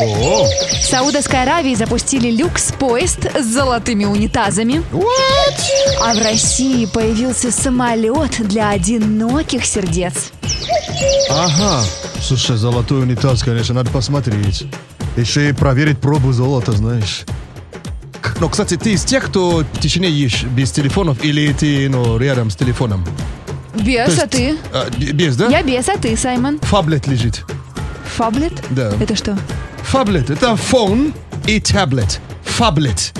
О, 0.00 0.44
В 0.46 0.84
Саудовской 0.86 1.42
Аравии 1.42 1.74
запустили 1.74 2.30
люкс-поезд 2.30 3.26
с 3.38 3.44
золотыми 3.44 4.06
унитазами. 4.06 4.82
А 6.02 6.14
в 6.14 6.18
России 6.22 6.86
появился 6.86 7.52
самолет 7.52 8.46
для 8.46 8.70
одиноких 8.70 9.64
сердец. 9.66 10.32
ага. 11.30 11.82
Слушай, 12.20 12.56
золотой 12.56 13.02
унитаз, 13.02 13.42
конечно, 13.42 13.74
надо 13.74 13.90
посмотреть. 13.90 14.64
Еще 15.16 15.50
и 15.50 15.52
проверить 15.52 15.98
пробу 15.98 16.32
золота, 16.32 16.72
знаешь. 16.72 17.24
Но, 18.40 18.48
кстати, 18.48 18.76
ты 18.76 18.92
из 18.92 19.04
тех, 19.04 19.24
кто 19.26 19.64
в 19.72 19.80
тишине 19.80 20.08
ешь 20.10 20.44
без 20.44 20.70
телефонов 20.72 21.22
или 21.24 21.52
ты, 21.52 21.88
ну, 21.88 22.18
рядом 22.18 22.50
с 22.50 22.56
телефоном? 22.56 23.04
Без, 23.74 24.18
а 24.18 24.26
ты? 24.26 24.38
есть, 24.42 24.58
а, 24.72 24.88
б- 24.90 25.12
без, 25.12 25.36
да? 25.36 25.48
Я 25.48 25.62
без, 25.62 25.88
а 25.88 25.96
ты, 25.96 26.16
Саймон? 26.16 26.58
Фаблет 26.60 27.06
лежит. 27.06 27.44
Фаблет? 28.16 28.52
Да. 28.70 28.92
Это 29.00 29.16
что? 29.16 29.36
Фаблет. 29.82 30.30
Это 30.30 30.56
фон 30.56 31.12
и 31.46 31.60
таблет. 31.60 32.20
Фаблет. 32.44 33.12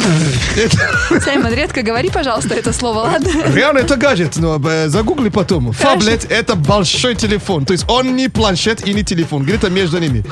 Саймон, 1.24 1.52
редко 1.52 1.82
говори, 1.82 2.10
пожалуйста, 2.10 2.54
это 2.54 2.72
слово, 2.72 3.00
ладно? 3.00 3.28
Реально 3.54 3.78
это 3.80 3.96
гаджет, 3.96 4.36
но 4.36 4.60
э, 4.68 4.88
загугли 4.88 5.28
потом. 5.28 5.72
Фаблет 5.72 6.26
это 6.30 6.54
большой 6.56 7.14
телефон. 7.14 7.64
То 7.64 7.72
есть 7.72 7.84
он 7.88 8.16
не 8.16 8.28
планшет 8.28 8.86
и 8.86 8.94
не 8.94 9.02
телефон. 9.04 9.44
Где-то 9.44 9.70
между 9.70 9.98
ними. 9.98 10.24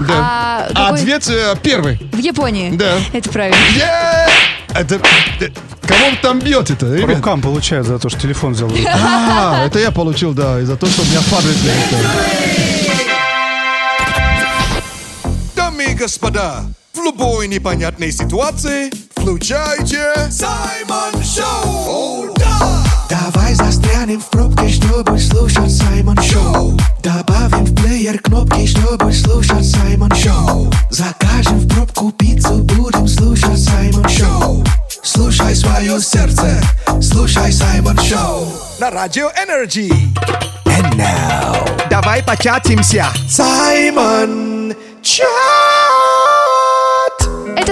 Да. 0.00 0.14
А 0.18 0.66
А 0.70 0.74
какой- 0.86 1.00
ответ 1.00 1.28
э, 1.28 1.54
первый. 1.62 1.98
В 2.12 2.18
Японии? 2.18 2.70
Да. 2.76 2.96
Это 3.12 3.28
правильно. 3.30 3.56
Е! 3.76 4.28
Это... 4.74 5.00
э, 5.40 5.48
Кого 5.86 6.06
он 6.06 6.16
там 6.22 6.38
бьет 6.40 6.70
это, 6.70 6.86
По 6.86 6.94
ребят? 6.94 7.16
рукам 7.16 7.40
получают 7.42 7.86
за 7.86 7.98
то, 7.98 8.08
что 8.08 8.20
телефон 8.20 8.52
взял. 8.52 8.70
А, 8.94 9.64
это 9.66 9.78
я 9.80 9.90
получил, 9.90 10.32
да, 10.32 10.60
из-за 10.60 10.76
того, 10.76 10.90
что 10.92 11.02
у 11.02 11.04
меня 11.06 11.20
фаблет 11.20 11.56
господа, 16.02 16.64
в 16.94 17.00
любой 17.04 17.46
непонятной 17.46 18.10
ситуации 18.10 18.90
включайте 19.14 20.02
Саймон 20.32 21.22
Шоу. 21.22 22.26
О, 22.26 22.34
да! 22.34 22.84
Давай 23.08 23.54
застрянем 23.54 24.20
в 24.20 24.28
пробке, 24.28 24.68
чтобы 24.68 25.16
слушать 25.16 25.70
Саймон 25.70 26.20
Шоу. 26.20 26.76
Добавим 27.04 27.66
в 27.66 27.80
плеер 27.80 28.18
кнопки, 28.18 28.66
чтобы 28.66 29.12
слушать 29.12 29.64
Саймон 29.64 30.12
Шоу. 30.16 30.72
Закажем 30.90 31.60
в 31.60 31.68
пробку 31.68 32.10
пиццу, 32.10 32.64
будем 32.64 33.06
слушать 33.06 33.62
Саймон 33.62 34.08
Шоу. 34.08 34.64
Слушай 35.04 35.54
свое 35.54 36.00
сердце, 36.00 36.60
слушай 37.00 37.52
Саймон 37.52 37.96
Шоу. 38.00 38.48
На 38.80 38.90
радио 38.90 39.30
Energy. 39.40 39.88
And 40.66 40.96
now. 40.96 41.88
Давай 41.88 42.24
початимся. 42.24 43.06
Саймон 43.28 44.74
Чат. 45.00 45.71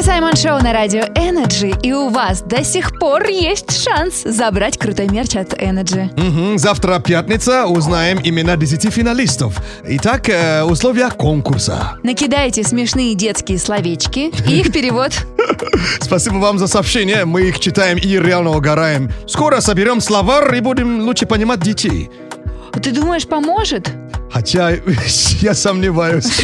Это 0.00 0.06
Саймон 0.12 0.34
Шоу 0.34 0.62
на 0.62 0.72
радио 0.72 1.02
Energy, 1.14 1.78
и 1.82 1.92
у 1.92 2.08
вас 2.08 2.40
до 2.40 2.64
сих 2.64 2.98
пор 2.98 3.28
есть 3.28 3.84
шанс 3.84 4.22
забрать 4.24 4.78
крутой 4.78 5.08
мерч 5.08 5.36
от 5.36 5.52
Energy. 5.52 6.10
Мгм, 6.18 6.56
Завтра 6.56 7.00
пятница, 7.00 7.66
узнаем 7.66 8.18
имена 8.24 8.56
10 8.56 8.90
финалистов. 8.90 9.60
Итак, 9.84 10.30
э, 10.30 10.62
условия 10.62 11.10
конкурса. 11.10 11.98
Накидайте 12.02 12.62
смешные 12.62 13.14
детские 13.14 13.58
словечки 13.58 14.32
и 14.48 14.60
их 14.60 14.72
перевод. 14.72 15.12
Спасибо 16.00 16.36
вам 16.36 16.58
за 16.58 16.66
сообщение, 16.66 17.26
мы 17.26 17.42
их 17.42 17.60
читаем 17.60 17.98
и 17.98 18.18
реально 18.18 18.56
угораем. 18.56 19.10
Скоро 19.26 19.60
соберем 19.60 20.00
словарь 20.00 20.56
и 20.56 20.60
будем 20.60 21.02
лучше 21.02 21.26
понимать 21.26 21.60
детей. 21.60 22.08
Ты 22.82 22.90
думаешь, 22.92 23.26
поможет? 23.26 23.90
Хотя 24.32 24.70
я 25.40 25.54
сомневаюсь. 25.54 26.40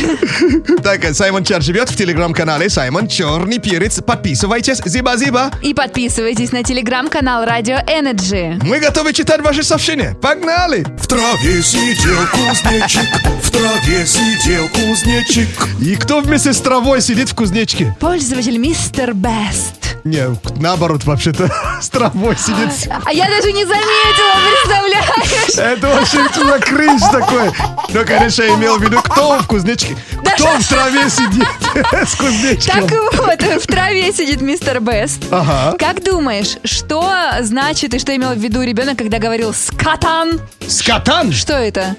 Так, 0.82 1.14
Саймон 1.14 1.44
Чар 1.44 1.62
живет 1.62 1.90
в 1.90 1.96
телеграм-канале 1.96 2.68
Саймон 2.68 3.08
Черный 3.08 3.58
Перец. 3.58 4.00
Подписывайтесь. 4.00 4.80
Зиба-зиба. 4.84 5.50
И 5.62 5.72
подписывайтесь 5.74 6.52
на 6.52 6.62
телеграм-канал 6.62 7.44
Радио 7.44 7.76
Energy. 7.76 8.60
Мы 8.64 8.80
готовы 8.80 9.12
читать 9.12 9.40
ваши 9.40 9.62
сообщения. 9.62 10.16
Погнали! 10.20 10.84
В 10.98 11.06
траве 11.06 11.62
сидел 11.62 12.18
кузнечик, 12.32 13.06
в 13.42 13.50
траве 13.50 14.06
сидел 14.06 14.68
кузнечик. 14.68 15.48
И 15.80 15.94
кто 15.96 16.20
вместе 16.20 16.52
с 16.52 16.60
травой 16.60 17.00
сидит 17.00 17.28
в 17.30 17.34
кузнечке? 17.34 17.96
Пользователь 18.00 18.58
Мистер 18.58 19.14
Бест. 19.14 19.74
Не, 20.04 20.36
наоборот, 20.60 21.04
вообще-то 21.04 21.52
с 21.80 21.88
травой 21.88 22.36
сидит. 22.36 22.88
А 23.04 23.12
я 23.12 23.28
даже 23.28 23.52
не 23.52 23.64
заметила, 23.64 24.34
представляешь? 24.52 25.58
Это 25.58 25.88
очень 26.00 26.28
туда 26.32 26.58
кринж 26.60 27.02
такой. 27.10 27.50
Но, 27.90 28.04
конечно, 28.04 28.42
я 28.42 28.54
имел 28.54 28.78
в 28.78 28.82
виду, 28.82 29.00
кто 29.02 29.38
в 29.38 29.46
кузнечке, 29.46 29.96
кто 30.34 30.58
в 30.58 30.68
траве 30.68 31.08
сидит 31.08 31.48
с 32.08 32.14
кузнечком. 32.14 32.88
Так 32.88 32.98
вот, 33.12 33.62
в 33.62 33.66
траве 33.66 34.12
сидит 34.12 34.40
Мистер 34.40 34.80
Бест. 34.80 35.24
Ага. 35.30 35.76
Как 35.78 36.02
думаешь, 36.02 36.56
что 36.64 37.08
значит 37.40 37.94
и 37.94 37.98
что 37.98 38.14
имел 38.14 38.34
в 38.34 38.38
виду 38.38 38.62
ребенок, 38.62 38.98
когда 38.98 39.18
говорил 39.18 39.52
«скатан»? 39.54 40.40
Скотан? 40.66 41.32
Что 41.32 41.54
это? 41.54 41.96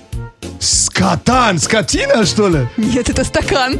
Скотан? 0.60 1.60
Скотина, 1.60 2.26
что 2.26 2.50
ли? 2.50 2.68
Нет, 2.78 3.10
это 3.10 3.24
стакан. 3.24 3.80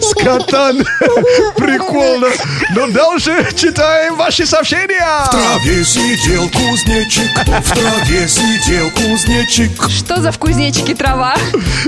Скотан. 0.00 0.78
Прикольно. 1.56 2.28
Ну, 2.74 2.90
дальше 2.90 3.46
читаем 3.56 4.16
ваши 4.16 4.46
сообщения. 4.46 5.24
В 5.26 5.30
траве 5.30 5.84
сидел 5.84 6.48
кузнечик, 6.50 7.30
в 7.46 7.72
траве 7.72 8.28
сидел 8.28 8.90
кузнечик. 8.90 9.90
Что 9.90 10.20
за 10.20 10.32
в 10.32 10.38
кузнечике 10.38 10.94
трава? 10.94 11.34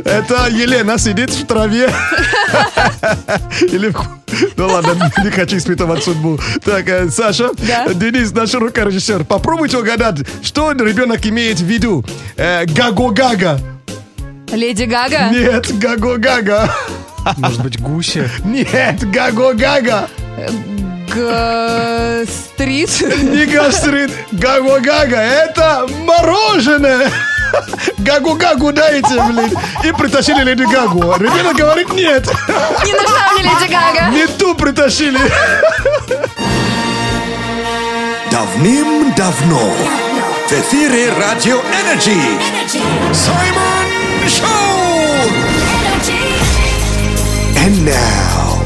Это 0.05 0.49
Елена 0.49 0.99
сидит 0.99 1.31
в 1.31 1.47
траве. 1.47 1.93
Или 3.63 3.89
в... 3.89 4.16
Ну 4.57 4.67
ладно, 4.67 5.11
не 5.25 5.31
хочу 5.31 5.57
испытывать 5.57 6.03
судьбу. 6.05 6.39
Так, 6.65 6.89
э, 6.89 7.09
Саша? 7.11 7.51
Денис, 7.95 8.33
наш 8.33 8.55
рукорежиссер, 8.55 9.25
попробуйте 9.25 9.79
угадать, 9.79 10.21
что 10.43 10.73
ребенок 10.73 11.25
имеет 11.27 11.61
в 11.61 11.65
виду. 11.65 12.05
Э, 12.37 12.65
Гаго-гага. 12.67 13.61
Леди 14.53 14.85
Гага? 14.85 15.31
Нет, 15.31 15.73
Гаго-гага. 15.79 16.71
Может 17.39 17.63
быть, 17.63 17.81
гуся. 17.81 18.31
Нет, 18.45 19.11
Гаго-гага. 19.11 20.09
Гастрит? 21.15 22.91
Не 23.23 23.47
гастрит, 23.47 24.11
Гаго-гага. 24.33 25.17
Это 25.17 25.87
мороженое. 26.05 27.11
Гагу-гагу 27.99 28.73
дайте, 28.73 29.23
блин. 29.23 29.53
И 29.85 29.93
притащили 29.93 30.43
Леди 30.43 30.65
Гагу. 30.65 31.15
Ребенок 31.19 31.57
говорит 31.57 31.93
нет. 31.93 32.27
Не 32.85 32.93
нужна 32.93 33.33
мне 33.33 33.43
Леди 33.43 33.71
Гага. 33.71 34.09
Не 34.11 34.27
ту 34.27 34.55
притащили. 34.55 35.21
Давным-давно 38.31 39.73
в 40.49 40.53
эфире 40.53 41.13
Радио 41.19 41.61
Energy 41.61 42.21
Саймон 43.13 44.29
Шоу! 44.29 44.47
And 47.65 47.85
now 47.85 48.57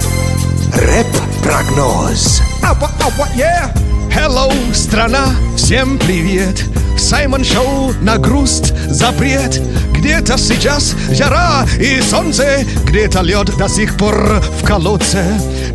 рэп-прогноз. 0.75 2.43
Апа, 2.63 2.91
апа, 3.01 3.29
yeah. 3.37 3.71
Hello, 4.11 4.53
страна, 4.75 5.29
всем 5.57 5.99
привет! 5.99 6.65
Саймон 6.99 7.45
Шоу 7.45 7.93
на 8.01 8.19
грусть 8.19 8.73
запрет. 8.89 9.61
Где-то 9.93 10.39
сейчас 10.39 10.95
жара 11.11 11.65
и 11.79 12.01
солнце, 12.01 12.65
где-то 12.85 13.21
лед 13.21 13.57
до 13.57 13.69
сих 13.69 13.97
пор 13.97 14.41
в 14.61 14.65
колодце. 14.65 15.25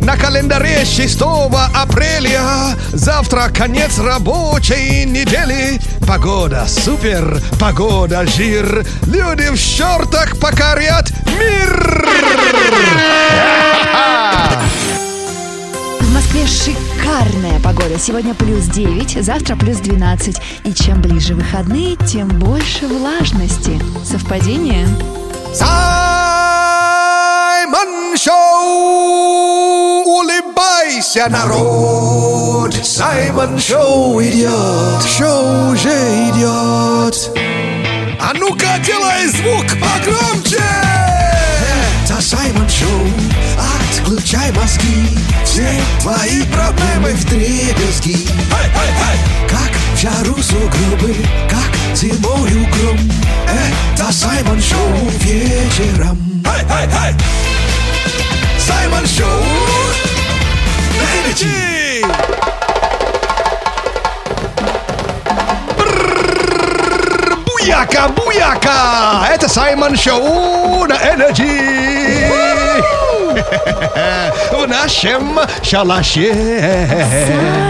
На 0.00 0.16
календаре 0.16 0.84
6 0.84 1.20
апреля, 1.74 2.76
завтра 2.92 3.48
конец 3.54 3.98
рабочей 3.98 5.04
недели. 5.04 5.80
Погода 6.06 6.66
супер, 6.68 7.40
погода 7.58 8.26
жир, 8.26 8.86
люди 9.06 9.48
в 9.50 9.56
шортах 9.56 10.38
покорят 10.38 11.10
мир. 11.38 12.06
Шикарная 16.46 17.58
погода. 17.60 17.98
Сегодня 17.98 18.32
плюс 18.34 18.66
9, 18.66 19.24
завтра 19.24 19.56
плюс 19.56 19.78
12. 19.78 20.36
И 20.64 20.72
чем 20.72 21.02
ближе 21.02 21.34
выходные, 21.34 21.96
тем 21.96 22.28
больше 22.28 22.86
влажности. 22.86 23.80
Совпадение? 24.04 24.86
Саймон 25.52 25.76
Шоу! 28.16 30.04
Улыбайся, 30.06 31.26
народ! 31.28 32.72
Саймон 32.74 33.58
Шоу 33.58 34.22
идет! 34.22 35.02
Шоу 35.18 35.72
уже 35.72 35.98
идет! 36.30 37.32
А 38.20 38.32
ну-ка, 38.34 38.78
делай 38.84 39.26
звук 39.28 39.66
погромче! 39.80 40.62
Это 42.04 42.22
Саймон 42.22 42.68
Шоу! 42.68 43.45
Отключай 44.06 44.52
мозги! 44.52 45.18
Все 45.44 45.66
твои 46.00 46.44
проблемы 46.44 47.12
в 47.14 47.24
дребезги! 47.24 48.28
Как 49.50 49.72
в 49.94 50.00
жару 50.00 50.40
сугробы, 50.40 51.16
как 51.50 51.74
зимою 51.96 52.68
гром 52.68 52.98
Это 53.48 54.12
Саймон 54.12 54.62
Шоу 54.62 55.10
вечером 55.18 56.16
Саймон 58.60 59.04
Шоу 59.08 59.42
на 60.94 61.02
Energy. 61.18 62.06
Буяка, 67.44 68.06
буяка! 68.10 69.26
Это 69.28 69.48
Саймон 69.48 69.96
Шоу 69.96 70.84
на 70.84 70.94
Energy! 70.94 73.05
В 73.36 74.66
нашем 74.66 75.38
шалаше. 75.62 76.32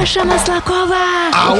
Саша 0.00 0.24
Маслакова! 0.24 1.30
Ау! 1.34 1.58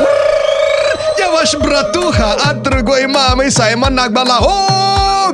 Я 1.19 1.31
ваш 1.31 1.55
братуха 1.57 2.35
от 2.35 2.63
другой 2.63 3.07
мамы 3.07 3.51
Саймон 3.51 3.95
Нагбала. 3.95 4.39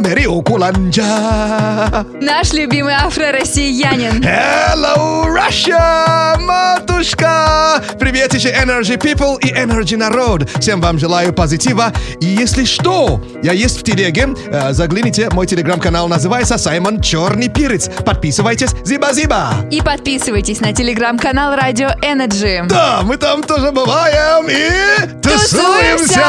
О, 0.03 0.09
Мерио 0.09 0.43
Куланджа. 0.43 2.05
Наш 2.21 2.53
любимый 2.53 2.95
афро-россиянин. 2.95 4.23
Hello, 4.23 5.27
Russia, 5.27 6.37
матушка! 6.41 7.83
Привет 8.01 8.35
еще 8.35 8.51
Energy 8.51 8.97
People 8.99 9.39
и 9.41 9.53
Energy 9.53 9.97
народ. 9.97 10.49
Всем 10.59 10.81
вам 10.81 10.99
желаю 10.99 11.33
позитива. 11.33 11.93
И 12.21 12.27
если 12.27 12.65
что, 12.65 13.21
я 13.43 13.53
есть 13.53 13.79
в 13.79 13.85
телеге. 13.85 14.31
Э, 14.49 14.73
Загляните, 14.73 15.31
мой 15.31 15.47
телеграм-канал 15.47 16.09
называется 16.09 16.59
Саймон 16.59 17.01
Черный 17.01 17.49
Перец. 17.49 17.89
Подписывайтесь. 18.05 18.71
Зиба-зиба! 18.85 19.51
И 19.71 19.81
подписывайтесь 19.83 20.61
на 20.61 20.73
телеграм-канал 20.73 21.55
Радио 21.55 21.91
Energy. 22.03 22.67
Да, 22.67 23.03
мы 23.05 23.17
там 23.19 23.43
тоже 23.43 23.71
бываем 23.71 24.49
и 24.49 25.21
тусуемся! 25.21 26.27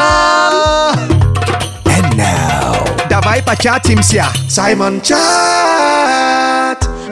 And 1.86 2.16
now, 2.16 2.63
давай 3.14 3.40
початимся. 3.44 4.24
Саймон 4.48 5.00
Чат. 5.00 5.18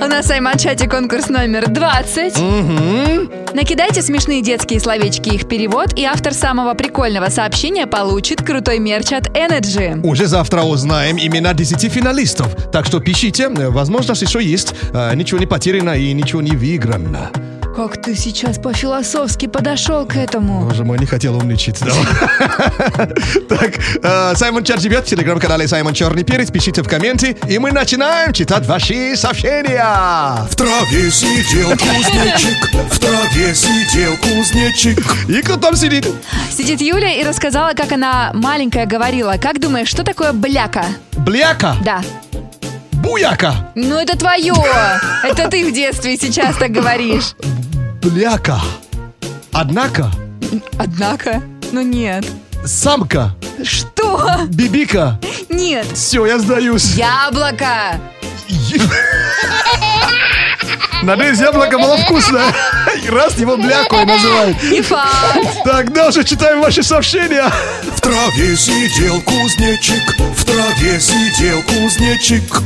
У 0.01 0.07
нас 0.07 0.25
в 0.25 0.29
Саймон-чате 0.29 0.88
конкурс 0.88 1.29
номер 1.29 1.69
20. 1.69 3.55
Накидайте 3.55 4.03
смешные 4.03 4.43
детские 4.43 4.81
словечки, 4.81 5.29
их 5.29 5.47
перевод, 5.47 5.97
и 5.97 6.05
автор 6.05 6.35
самого 6.35 6.75
прикольного 6.75 7.29
сообщения 7.29 7.87
получит 7.87 8.43
крутой 8.43 8.81
мерч 8.81 9.12
от 9.12 9.29
Energy. 9.29 10.05
Уже 10.05 10.27
завтра 10.27 10.62
узнаем 10.62 11.19
имена 11.19 11.55
10 11.55 11.93
финалистов. 11.93 12.49
Так 12.73 12.85
что 12.85 12.99
пишите, 12.99 13.49
возможность 13.49 14.23
еще 14.23 14.43
есть. 14.43 14.75
Э, 14.93 15.15
Ничего 15.15 15.38
не 15.38 15.47
потеряно 15.47 15.91
и 15.97 16.12
ничего 16.12 16.43
не 16.43 16.57
выиграно. 16.57 17.31
Как 17.75 18.03
ты 18.03 18.15
сейчас 18.15 18.59
по-философски 18.59 19.47
подошел 19.47 20.05
к 20.05 20.17
этому? 20.17 20.61
Боже 20.65 20.85
мой, 20.85 20.99
не 20.99 21.07
хотел 21.07 21.37
умничать. 21.37 21.81
да. 21.81 21.93
Так, 23.49 23.73
э, 24.03 24.35
Саймон 24.37 24.63
Чар 24.65 24.79
живет 24.79 25.07
в 25.07 25.09
телеграм-канале 25.09 25.67
Саймон 25.67 25.95
Черный 25.95 26.23
Перец. 26.23 26.51
Пишите 26.51 26.83
в 26.83 26.89
комменты, 26.89 27.37
и 27.49 27.59
мы 27.59 27.73
начинаем 27.73 28.33
читать 28.35 28.67
ваши 28.67 29.17
сообщения. 29.17 29.83
В 30.51 30.55
траве 30.55 31.11
сидел 31.11 31.71
кузнечик, 31.71 32.93
в 32.93 32.99
траве 32.99 33.55
сидел 33.55 34.17
кузнечик. 34.19 35.29
И 35.29 35.41
кто 35.43 35.57
там 35.57 35.75
сидит? 35.75 36.07
Сидит 36.51 36.81
Юля 36.81 37.15
и 37.15 37.25
рассказала, 37.25 37.73
как 37.75 37.93
она 37.93 38.33
маленькая 38.35 38.85
говорила. 38.87 39.37
Как 39.41 39.61
думаешь, 39.61 39.89
что 39.89 40.03
такое 40.05 40.33
бляка? 40.33 40.85
Бляка, 41.17 41.77
Да. 41.85 42.03
Буяка, 43.03 43.55
Ну 43.75 43.99
это 43.99 44.17
твое. 44.17 44.55
Это 45.25 45.49
ты 45.49 45.69
в 45.71 45.75
детстве 45.75 46.17
сейчас 46.17 46.57
так 46.57 46.71
говоришь. 46.71 47.35
бляка. 48.03 48.61
Однако, 49.53 50.11
Однако, 50.79 51.43
ну 51.73 51.83
нет. 51.83 52.25
самка, 52.65 53.35
Что? 53.62 54.41
бибика. 54.49 55.19
Нет. 55.51 55.87
Все, 55.95 56.25
я 56.27 56.38
сдаюсь. 56.38 56.95
Яблоко. 56.95 58.01
Надеюсь, 61.03 61.41
яблоко 61.41 61.79
было 61.79 61.97
вкусное. 61.99 62.55
И 63.05 63.09
раз 63.11 63.37
его 63.38 63.57
блякой 63.57 64.05
называют. 64.05 64.62
Не 64.62 64.81
факт. 64.83 65.38
Так, 65.65 65.93
дальше 65.93 66.23
читаем 66.25 66.61
ваши 66.62 66.83
сообщения. 66.83 67.51
В 67.97 68.01
траве 68.01 68.57
сидел 68.57 69.21
кузнечик, 69.23 70.17
в 70.37 70.45
траве 70.45 71.01
сидел 71.01 71.61
кузнечик. 71.62 72.62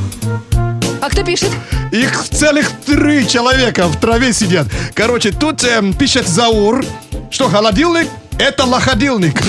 А 1.07 1.09
кто 1.09 1.23
пишет? 1.23 1.51
Их 1.93 2.29
целых 2.31 2.69
три 2.85 3.29
человека 3.29 3.87
в 3.87 3.97
траве 4.01 4.33
сидят. 4.33 4.67
Короче, 4.93 5.31
тут 5.31 5.63
эм, 5.63 5.95
пишет 5.95 6.27
Заур, 6.27 6.85
что 7.31 7.49
холодильник 7.49 8.09
это 8.41 8.65
лоходильник. 8.65 9.41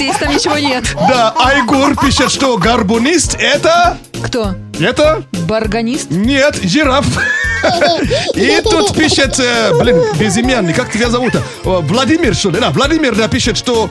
Есть 0.00 0.18
там 0.18 0.34
ничего 0.34 0.58
нет. 0.58 0.84
Да, 1.08 1.32
Айгур 1.38 1.96
пишет, 1.96 2.32
что 2.32 2.58
гарбунист 2.58 3.36
это... 3.38 3.98
Кто? 4.20 4.56
Это? 4.80 5.22
Барганист? 5.46 6.10
Нет, 6.10 6.58
жираф. 6.64 7.06
И 8.34 8.60
тут 8.64 8.96
пишет, 8.96 9.38
э, 9.38 9.72
блин, 9.78 10.02
безымянный, 10.18 10.74
как 10.74 10.90
тебя 10.90 11.08
зовут? 11.08 11.34
О, 11.64 11.82
Владимир, 11.82 12.34
что 12.34 12.50
ли? 12.50 12.58
Да, 12.58 12.70
Владимир 12.70 13.14
да, 13.14 13.28
пишет, 13.28 13.56
что 13.56 13.90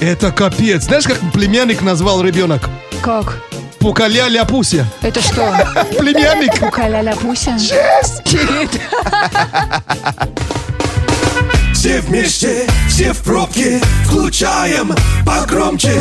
это 0.00 0.32
капец. 0.32 0.84
Знаешь, 0.84 1.04
как 1.04 1.18
племянник 1.34 1.82
назвал 1.82 2.22
ребенок? 2.22 2.70
Как? 3.02 3.42
Пукаля 3.78 4.28
ляпуся. 4.28 4.86
Это 5.02 5.20
что? 5.20 5.54
Племянник. 5.98 6.58
Кукаля 6.58 7.14
Пуся? 7.16 7.56
Все 11.72 12.00
вместе, 12.00 12.66
все 12.88 13.12
в 13.12 13.18
пробке, 13.22 13.80
включаем 14.06 14.92
погромче. 15.24 15.92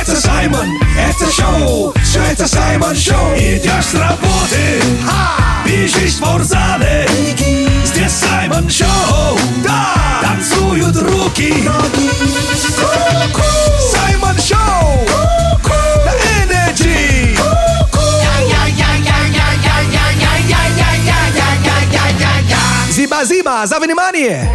Это 0.00 0.14
Саймон, 0.20 0.68
это 0.96 1.32
шоу, 1.32 1.92
все 2.04 2.20
это 2.30 2.46
Саймон 2.46 2.94
Шоу. 2.94 3.34
Идешь 3.36 3.86
с 3.86 3.94
работы, 3.94 4.82
бежишь 5.66 6.12
в 6.12 6.16
спортзале. 6.16 7.08
Здесь 7.84 8.12
Саймон 8.12 8.70
Шоу, 8.70 9.38
да, 9.64 9.94
танцуют 10.22 10.96
руки. 10.96 11.68
Ку-ку. 12.76 13.42
Саймон 13.90 14.36
Шоу, 14.38 15.06
Зиба-зиба, 23.12 23.66
за 23.66 23.78
внимание! 23.78 24.48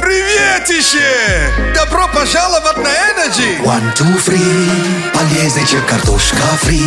Приветище! 0.00 1.52
Добро 1.74 2.08
пожаловать 2.08 2.78
на 2.78 2.88
Energy! 2.88 3.62
One, 3.62 3.94
two, 3.94 4.16
three 4.16 5.12
Полезнее, 5.12 5.66
чем 5.66 5.84
картошка 5.86 6.38
фри 6.62 6.80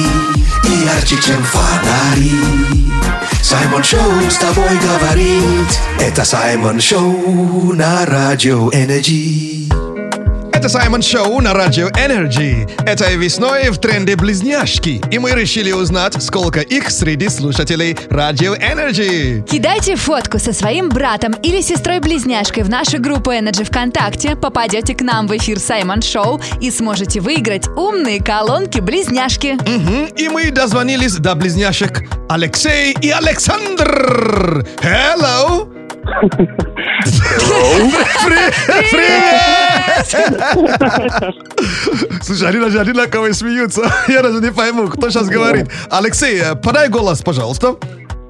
И 0.65 0.85
ярче, 0.85 1.17
чем 1.21 1.43
фонари 1.43 2.91
Саймон 3.43 3.83
Шоу 3.83 4.29
с 4.29 4.37
тобой 4.37 4.79
говорит 4.79 5.79
Это 5.99 6.25
Саймон 6.25 6.81
Шоу 6.81 7.73
на 7.73 8.05
радио 8.07 8.69
Energy 8.71 9.72
Это 10.63 10.69
Саймон 10.69 11.01
Шоу 11.01 11.41
на 11.41 11.53
Радио 11.53 11.89
Energy. 11.89 12.71
Этой 12.85 13.17
весной 13.17 13.69
в 13.69 13.79
тренде 13.79 14.15
близняшки. 14.15 15.03
И 15.11 15.19
мы 15.19 15.31
решили 15.31 15.73
узнать, 15.73 16.23
сколько 16.23 16.61
их 16.61 16.89
среди 16.89 17.27
слушателей 17.27 17.97
Радио 18.09 18.55
Energy. 18.55 19.45
Кидайте 19.45 19.97
фотку 19.97 20.39
со 20.39 20.53
своим 20.53 20.87
братом 20.87 21.33
или 21.43 21.59
сестрой-близняшкой 21.59 22.63
в 22.63 22.69
нашу 22.69 23.01
группу 23.01 23.31
Energy 23.31 23.65
ВКонтакте, 23.65 24.37
попадете 24.37 24.95
к 24.95 25.01
нам 25.01 25.27
в 25.27 25.35
эфир 25.35 25.59
Саймон 25.59 26.01
Шоу 26.01 26.39
и 26.61 26.71
сможете 26.71 27.19
выиграть 27.19 27.67
умные 27.67 28.23
колонки-близняшки. 28.23 29.57
Мгм. 29.67 30.05
И 30.15 30.29
мы 30.29 30.49
дозвонились 30.49 31.17
до 31.17 31.35
близняшек 31.35 32.03
Алексей 32.29 32.95
и 33.01 33.09
Александр. 33.09 34.65
Hello! 34.81 35.82
Привет! 38.91 39.33
Слушай, 42.21 42.49
они 42.49 42.59
даже 42.59 42.79
одинаково 42.79 43.31
смеются. 43.33 43.81
Я 44.07 44.21
даже 44.21 44.39
не 44.41 44.51
пойму, 44.51 44.87
кто 44.87 45.09
сейчас 45.09 45.27
говорит. 45.29 45.67
Алексей, 45.89 46.39
э, 46.41 46.55
подай 46.55 46.89
голос, 46.89 47.21
пожалуйста. 47.21 47.75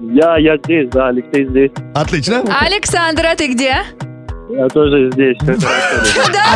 Я, 0.01 0.37
я 0.37 0.57
здесь, 0.57 0.89
да, 0.91 1.07
Алексей 1.07 1.47
здесь. 1.49 1.71
Отлично. 1.95 2.43
Александр, 2.61 3.25
а 3.25 3.35
ты 3.35 3.47
где? 3.53 3.77
Я 4.49 4.67
тоже 4.69 5.09
здесь. 5.13 5.37
Хорошо. 5.39 5.67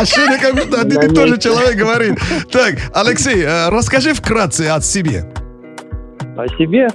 Ощущение, 0.00 0.38
как 0.38 0.54
будто 0.54 0.80
один 0.82 1.00
и 1.00 1.06
На 1.06 1.14
тот 1.14 1.26
же 1.26 1.34
месте. 1.34 1.48
человек 1.48 1.76
говорит. 1.76 2.18
Так, 2.52 2.74
Алексей, 2.94 3.42
э, 3.42 3.68
расскажи 3.70 4.12
вкратце 4.14 4.68
о 4.68 4.80
себе. 4.80 5.24
О 6.38 6.46
себе? 6.56 6.86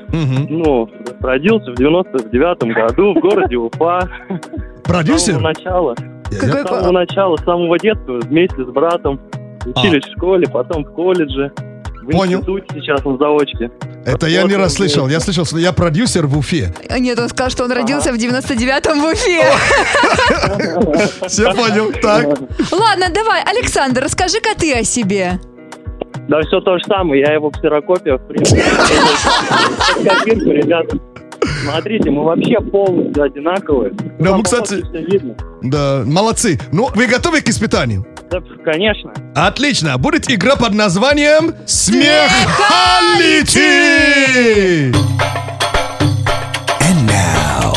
Ну, 0.50 0.90
родился 1.20 1.72
в 1.72 1.76
99-м 1.76 2.72
году 2.72 3.14
в 3.14 3.20
городе 3.20 3.58
Уфа. 3.58 4.10
С 4.30 4.88
Продюсер? 4.88 5.34
самого 5.34 5.42
начала. 5.50 5.96
С 6.32 6.40
самого 6.40 6.92
начала, 6.92 7.36
с 7.36 7.44
самого 7.44 7.78
детства, 7.78 8.20
вместе 8.22 8.64
с 8.64 8.68
братом. 8.68 9.20
Учились 9.66 10.06
в 10.06 10.12
школе, 10.18 10.48
потом 10.48 10.86
в 10.86 10.94
колледже. 10.94 11.52
В 12.04 12.12
Понял. 12.12 12.40
институте 12.40 12.68
сейчас 12.76 13.04
на 13.04 13.18
заочке. 13.18 13.70
Это 14.06 14.28
я 14.28 14.44
не 14.44 14.56
раз 14.56 14.76
слышал. 14.76 15.10
Я 15.10 15.20
слышал, 15.20 15.44
что 15.44 15.58
я 15.58 15.74
продюсер 15.74 16.26
в 16.26 16.38
Уфе. 16.38 16.74
Нет, 16.98 17.20
он 17.20 17.28
сказал, 17.28 17.50
что 17.50 17.66
он 17.66 17.72
родился 17.74 18.14
в 18.14 18.16
99-м 18.16 19.02
в 19.02 19.06
Уфе. 19.06 19.44
Все 21.28 21.54
понял. 21.54 21.92
Так. 22.02 22.28
Ладно, 22.72 23.10
давай, 23.14 23.42
Александр, 23.44 24.04
расскажи-ка 24.04 24.58
ты 24.58 24.74
о 24.74 24.84
себе. 24.86 25.40
Да, 26.30 26.40
все 26.42 26.62
то 26.62 26.78
же 26.78 26.84
самое, 26.86 27.22
я 27.22 27.34
его 27.34 27.50
ксерокопия, 27.52 28.18
в 28.18 28.28
принципе. 28.28 28.64
Копирку, 30.08 30.52
ребята. 30.52 30.98
Смотрите, 31.64 32.10
мы 32.10 32.24
вообще 32.24 32.60
полностью 32.62 33.24
одинаковые. 33.24 33.92
Да, 34.20 34.38
мы, 34.38 34.44
кстати- 34.44 34.84
видно. 35.12 35.36
Да, 35.62 36.04
молодцы. 36.06 36.60
Ну, 36.72 36.90
вы 36.96 37.08
готовы 37.08 37.42
к 37.42 37.50
испытанию? 37.50 38.06
Да, 38.32 38.40
конечно. 38.64 39.12
Отлично. 39.36 39.98
Будет 39.98 40.30
игра 40.32 40.56
под 40.56 40.74
названием 40.74 41.54
Смехалити. 41.66 42.12
And 46.80 47.08
now, 47.08 47.74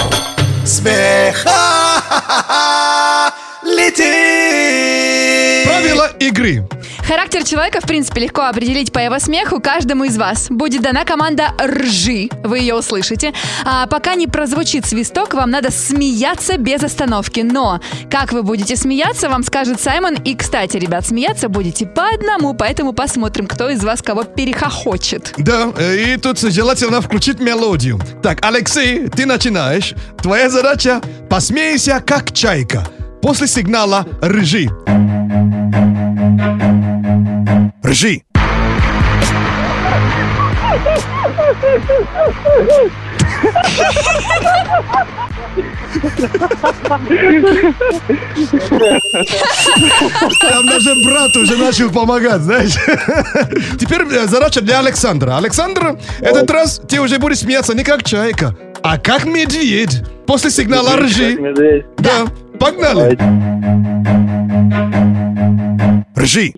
смехалити. 4.36 5.64
Правила 5.66 6.08
игры. 6.20 6.66
Характер 7.06 7.44
человека, 7.44 7.80
в 7.80 7.84
принципе, 7.84 8.22
легко 8.22 8.42
определить 8.42 8.92
по 8.92 8.98
его 8.98 9.20
смеху 9.20 9.60
каждому 9.60 10.04
из 10.04 10.16
вас. 10.16 10.48
Будет 10.50 10.82
дана 10.82 11.04
команда 11.04 11.52
«Ржи», 11.62 12.28
вы 12.42 12.58
ее 12.58 12.74
услышите. 12.74 13.32
А 13.64 13.86
пока 13.86 14.16
не 14.16 14.26
прозвучит 14.26 14.86
свисток, 14.86 15.34
вам 15.34 15.50
надо 15.50 15.70
смеяться 15.70 16.58
без 16.58 16.82
остановки. 16.82 17.40
Но 17.40 17.80
как 18.10 18.32
вы 18.32 18.42
будете 18.42 18.74
смеяться, 18.74 19.28
вам 19.28 19.44
скажет 19.44 19.80
Саймон. 19.80 20.14
И, 20.14 20.34
кстати, 20.34 20.78
ребят, 20.78 21.06
смеяться 21.06 21.48
будете 21.48 21.86
по 21.86 22.08
одному, 22.08 22.54
поэтому 22.54 22.92
посмотрим, 22.92 23.46
кто 23.46 23.70
из 23.70 23.84
вас 23.84 24.02
кого 24.02 24.24
перехохочет. 24.24 25.32
Да, 25.36 25.72
э, 25.78 25.96
и 25.96 26.16
тут 26.16 26.40
желательно 26.40 27.00
включить 27.00 27.38
мелодию. 27.38 28.00
Так, 28.20 28.44
Алексей, 28.44 29.08
ты 29.08 29.26
начинаешь. 29.26 29.94
Твоя 30.20 30.50
задача– 30.50 31.00
посмейся, 31.30 32.02
как 32.04 32.32
чайка. 32.32 32.84
После 33.22 33.46
сигнала 33.46 34.06
«Ржи». 34.20 34.68
Ржи. 37.84 38.22
Там 50.40 50.66
даже 50.68 50.94
брат 51.04 51.36
уже 51.36 51.56
начал 51.56 51.90
помогать, 51.90 52.40
знаешь. 52.42 52.74
Теперь 53.78 54.02
э, 54.02 54.26
задача 54.26 54.60
для 54.60 54.80
Александра. 54.80 55.36
Александр, 55.36 55.98
этот 56.20 56.50
раз 56.50 56.80
ты 56.88 57.00
уже 57.00 57.18
будешь 57.18 57.38
смеяться 57.38 57.74
не 57.74 57.84
как 57.84 58.02
чайка, 58.04 58.56
а 58.82 58.98
как 58.98 59.24
медведь. 59.24 60.02
После 60.26 60.50
сигнала 60.50 60.96
ржи. 60.96 61.84
Да, 61.98 62.26
погнали. 62.58 63.16
Ржи. 66.26 66.52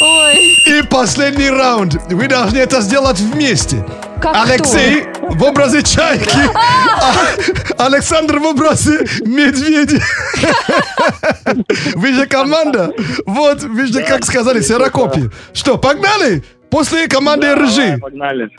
Ой, 0.00 0.56
И 0.66 0.82
последний 0.90 1.50
раунд. 1.50 1.94
Вы 2.10 2.26
должны 2.26 2.58
это 2.58 2.80
сделать 2.80 3.20
вместе. 3.20 3.86
Как 4.20 4.34
Алексей 4.48 5.04
в 5.20 5.42
образе 5.44 5.82
чайки, 5.82 6.50
а 6.56 7.84
Александр 7.86 8.38
в 8.38 8.44
образе 8.46 9.06
медведя. 9.24 10.02
Вы 11.94 12.12
же 12.14 12.26
команда. 12.26 12.90
Вот, 13.26 13.62
вы 13.62 13.86
же, 13.86 14.02
как 14.02 14.24
сказали, 14.24 14.60
серокопии. 14.62 15.30
Что, 15.52 15.78
погнали? 15.78 16.42
После 16.74 17.06
команды 17.06 17.54
ржи. 17.54 17.98
Погнали. 18.00 18.50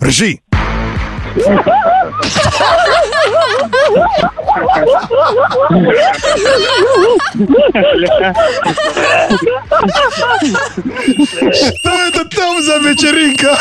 Ржи. 0.00 0.38
Что 11.52 11.90
это 12.08 12.24
там 12.24 12.62
за 12.62 12.78
вечеринка? 12.78 13.56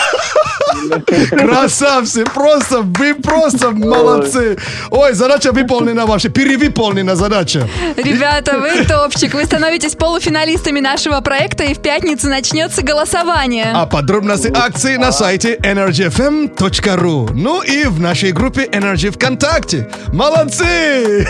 Красавцы, 1.38 2.24
просто, 2.26 2.82
вы 2.82 3.15
просто 3.15 3.72
молодцы. 3.72 4.58
Ой, 4.89 5.13
задача 5.13 5.52
выполнена 5.52 6.06
вообще, 6.06 6.30
перевыполнена 6.30 7.15
задача. 7.15 7.67
ребята, 7.96 8.58
вы 8.60 8.86
топчик. 8.86 9.34
Вы 9.34 9.46
становитесь 9.46 9.96
полуфиналистами 9.96 10.80
нашего 10.80 11.22
проекта, 11.22 11.63
и 11.65 11.74
в 11.74 11.80
пятницу 11.82 12.28
начнется 12.28 12.82
голосование. 12.84 13.72
А 13.74 13.86
подробности 13.86 14.52
акции 14.54 14.98
на 14.98 15.12
сайте 15.12 15.56
energyfm.ru. 15.56 17.32
Ну 17.34 17.62
и 17.62 17.86
в 17.86 18.00
нашей 18.00 18.32
группе 18.32 18.46
Energy 18.55 19.12
ВКонтакте. 19.12 19.89
Молодцы! 20.13 21.27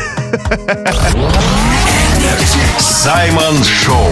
Саймон 2.80 3.64
Шоу 3.64 4.12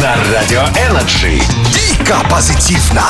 на 0.00 0.16
Радио 0.32 0.62
Energy. 0.88 1.40
Дико 1.72 2.16
позитивно. 2.30 3.02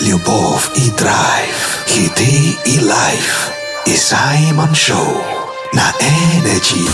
Любовь 0.00 0.68
и 0.74 0.90
драйв, 0.90 1.84
хиты 1.86 2.56
и 2.64 2.80
life. 2.80 3.50
И 3.86 3.96
Саймон 3.96 4.74
Шоу 4.74 5.24
на 5.72 5.92
Energy. 6.00 6.88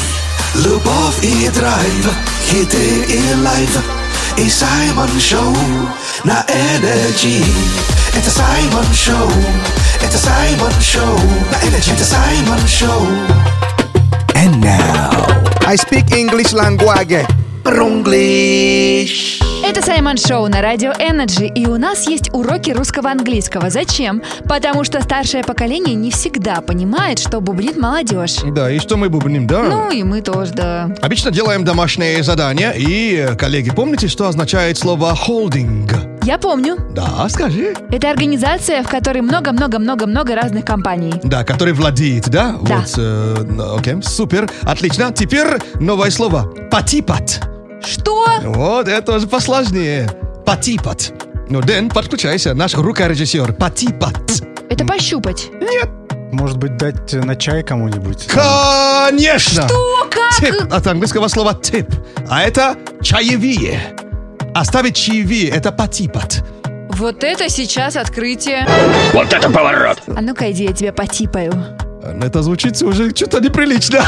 Любовь 0.54 1.22
и 1.22 1.48
драйв, 1.50 2.10
хиты 2.48 3.04
и 3.08 3.34
life. 3.42 3.78
И 4.36 4.50
Саймон 4.50 5.20
Шоу 5.20 5.56
на 6.26 6.44
Energy. 6.48 7.44
Это 8.12 8.30
Саймон 8.30 8.84
Шоу, 8.92 9.30
это 10.02 10.18
Саймон 10.18 10.72
Шоу 10.80 11.16
на 11.52 11.56
Energy. 11.64 11.94
Это 11.94 12.02
Саймон 12.02 12.58
Шоу. 12.66 13.06
And 14.34 14.60
now, 14.60 15.24
I 15.64 15.76
speak 15.76 16.10
English 16.10 16.52
language. 16.52 17.24
English. 17.64 19.40
Это 19.64 19.82
Саймон 19.82 20.16
Шоу 20.16 20.48
на 20.48 20.62
Радио 20.62 20.90
Energy, 20.90 21.46
и 21.46 21.66
у 21.68 21.76
нас 21.76 22.08
есть 22.08 22.30
уроки 22.32 22.72
русского 22.72 23.10
английского. 23.10 23.70
Зачем? 23.70 24.20
Потому 24.48 24.82
что 24.82 25.00
старшее 25.02 25.44
поколение 25.44 25.94
не 25.94 26.10
всегда 26.10 26.60
понимает, 26.60 27.20
что 27.20 27.40
бубнит 27.40 27.76
молодежь. 27.76 28.38
Да, 28.52 28.68
и 28.68 28.80
что 28.80 28.96
мы 28.96 29.08
бубним, 29.10 29.46
да? 29.46 29.62
Ну 29.62 29.90
и 29.92 30.02
мы 30.02 30.22
тоже, 30.22 30.52
да. 30.52 30.90
Обычно 31.02 31.30
делаем 31.30 31.64
домашние 31.64 32.24
задания, 32.24 32.72
и, 32.72 33.14
э, 33.14 33.36
коллеги, 33.36 33.70
помните, 33.70 34.08
что 34.08 34.26
означает 34.26 34.76
слово 34.76 35.14
«холдинг»? 35.14 36.15
Я 36.26 36.38
помню. 36.38 36.76
Да, 36.90 37.28
скажи. 37.28 37.72
Это 37.88 38.10
организация, 38.10 38.82
в 38.82 38.88
которой 38.88 39.20
много-много-много-много 39.20 40.34
разных 40.34 40.64
компаний. 40.64 41.14
Да, 41.22 41.44
который 41.44 41.72
владеет, 41.72 42.28
да? 42.28 42.56
Да. 42.62 42.78
Вот, 42.78 42.94
э, 42.98 43.76
окей, 43.78 44.02
супер, 44.02 44.50
отлично. 44.62 45.12
Теперь 45.12 45.46
новое 45.78 46.10
слово. 46.10 46.52
Патипат. 46.68 47.48
Что? 47.80 48.26
Вот, 48.42 48.88
это 48.88 49.14
уже 49.14 49.28
посложнее. 49.28 50.10
Потипать. 50.44 51.12
Ну, 51.48 51.60
Дэн, 51.60 51.90
подключайся, 51.90 52.54
наш 52.54 52.74
рукорежиссер. 52.74 53.52
Потипать. 53.52 54.42
Это 54.68 54.84
пощупать. 54.84 55.48
Нет. 55.60 55.88
Может 56.32 56.56
быть, 56.56 56.76
дать 56.76 57.12
на 57.12 57.36
чай 57.36 57.62
кому-нибудь? 57.62 58.26
Конечно! 58.26 59.68
Что? 59.68 60.08
Как? 60.10 60.40
Тип 60.40 60.72
от 60.72 60.84
английского 60.88 61.28
слова 61.28 61.54
тип. 61.54 61.86
А 62.28 62.42
это 62.42 62.74
чаевие. 63.00 63.80
Оставить 64.56 64.96
чаевие– 64.96 65.48
это 65.50 65.70
потипать. 65.70 66.40
Вот 66.88 67.22
это 67.22 67.50
сейчас 67.50 67.94
открытие. 67.94 68.66
Вот 69.12 69.30
это 69.30 69.50
поворот! 69.50 69.98
А 70.06 70.22
ну-ка, 70.22 70.50
иди, 70.50 70.64
я 70.64 70.72
тебя 70.72 70.94
потипаю. 70.94 71.52
Это 72.22 72.42
звучит 72.42 72.80
уже 72.80 73.14
что-то 73.14 73.40
неприлично. 73.40 73.98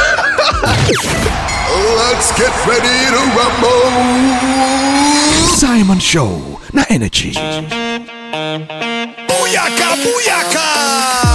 Let's 1.98 2.32
get 2.38 2.50
ready 2.66 3.10
to 3.10 3.20
rumble. 3.36 3.92
Саймон 5.54 6.00
Шоу 6.00 6.58
на 6.72 6.82
Energy. 6.84 7.34
Буяка, 9.28 9.96
буяка! 10.02 11.27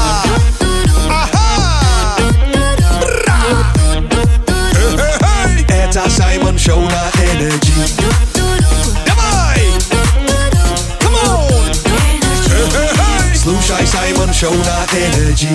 Саймон 14.13 14.33
Шоу 14.33 14.53
на 14.53 14.85
Energy. 14.95 15.49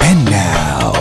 And 0.00 0.28
now... 0.28 0.94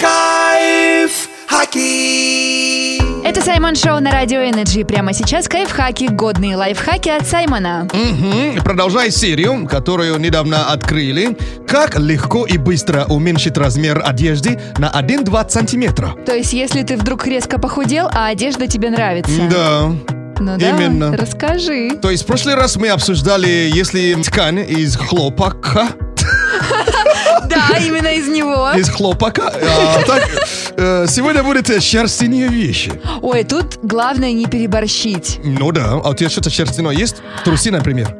Кайфхаки! 0.00 3.00
Это 3.24 3.40
Саймон 3.40 3.76
Шоу 3.76 4.00
на 4.00 4.10
Радио 4.10 4.40
Energy. 4.40 4.84
Прямо 4.84 5.12
сейчас 5.12 5.46
кайфхаки, 5.46 6.08
годные 6.08 6.56
лайфхаки 6.56 7.08
от 7.08 7.24
Саймона. 7.28 7.86
Мгм. 7.92 8.60
Продолжаю 8.64 9.12
серию, 9.12 9.68
которую 9.68 10.18
недавно 10.18 10.72
открыли. 10.72 11.36
Как 11.68 11.96
легко 11.96 12.46
и 12.46 12.58
быстро 12.58 13.04
уменьшить 13.04 13.56
размер 13.56 14.02
одежды 14.04 14.58
на 14.78 14.90
1-2 14.90 15.48
сантиметра. 15.50 16.16
То 16.26 16.34
есть, 16.34 16.52
если 16.52 16.82
ты 16.82 16.96
вдруг 16.96 17.28
резко 17.28 17.60
похудел, 17.60 18.08
а 18.12 18.26
одежда 18.26 18.66
тебе 18.66 18.90
нравится. 18.90 19.40
Да. 19.48 19.92
Ну 20.40 20.56
да, 20.58 20.70
именно. 20.70 21.16
расскажи. 21.16 21.90
То 22.00 22.10
есть 22.10 22.24
в 22.24 22.26
прошлый 22.26 22.54
раз 22.54 22.76
мы 22.76 22.88
обсуждали, 22.88 23.70
если 23.72 24.14
ткань 24.22 24.58
из 24.60 24.96
хлопка, 24.96 25.88
Да, 27.48 27.76
именно 27.78 28.08
из 28.08 28.26
него. 28.28 28.70
из 28.76 28.88
хлопка, 28.88 29.52
а, 29.52 30.02
так, 30.06 30.28
э, 30.76 31.06
сегодня 31.08 31.42
будет 31.42 31.66
шерстяные 31.82 32.48
вещи. 32.48 32.92
Ой, 33.22 33.44
тут 33.44 33.78
главное 33.82 34.32
не 34.32 34.46
переборщить. 34.46 35.40
Ну 35.44 35.72
да, 35.72 35.92
а 35.92 36.10
у 36.10 36.14
тебя 36.14 36.30
что-то 36.30 36.48
шерстяное 36.50 36.92
есть? 36.94 37.16
Трусы, 37.44 37.70
например. 37.70 38.14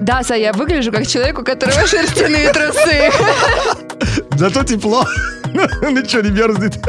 Да, 0.00 0.22
Са, 0.22 0.34
я 0.34 0.52
выгляжу 0.52 0.92
как 0.92 1.06
человек, 1.06 1.38
у 1.38 1.44
которого 1.44 1.86
шерстяные 1.86 2.52
трусы. 2.52 3.10
Зато 4.36 4.62
тепло. 4.62 5.04
Ничего 5.82 6.22
не 6.22 6.30
мерзнет. 6.30 6.78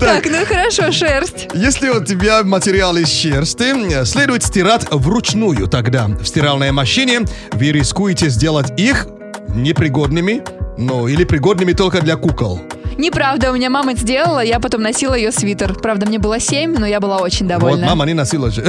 Так, 0.00 0.26
ну 0.26 0.44
хорошо, 0.46 0.90
шерсть. 0.90 1.48
Если 1.54 1.88
у 1.88 2.04
тебя 2.04 2.42
материал 2.42 2.96
из 2.96 3.08
шерсти, 3.08 4.04
следует 4.04 4.42
стирать 4.42 4.86
вручную 4.90 5.68
тогда. 5.68 6.06
В 6.06 6.24
стиральной 6.24 6.72
машине 6.72 7.20
вы 7.52 7.72
рискуете 7.72 8.28
сделать 8.28 8.78
их 8.78 9.06
непригодными, 9.48 10.42
ну, 10.76 11.08
или 11.08 11.24
пригодными 11.24 11.72
только 11.72 12.00
для 12.00 12.16
кукол. 12.16 12.60
Неправда, 12.98 13.50
у 13.52 13.54
меня 13.54 13.68
мама 13.70 13.92
это 13.92 14.00
сделала, 14.00 14.40
я 14.42 14.58
потом 14.58 14.82
носила 14.82 15.14
ее 15.14 15.30
свитер. 15.32 15.74
Правда, 15.74 16.06
мне 16.06 16.18
было 16.18 16.40
7, 16.40 16.76
но 16.78 16.86
я 16.86 16.98
была 17.00 17.18
очень 17.18 17.46
Вот, 17.46 17.58
довольна. 17.58 17.86
мама 17.86 18.06
не 18.06 18.14
носила 18.14 18.50
же. 18.50 18.64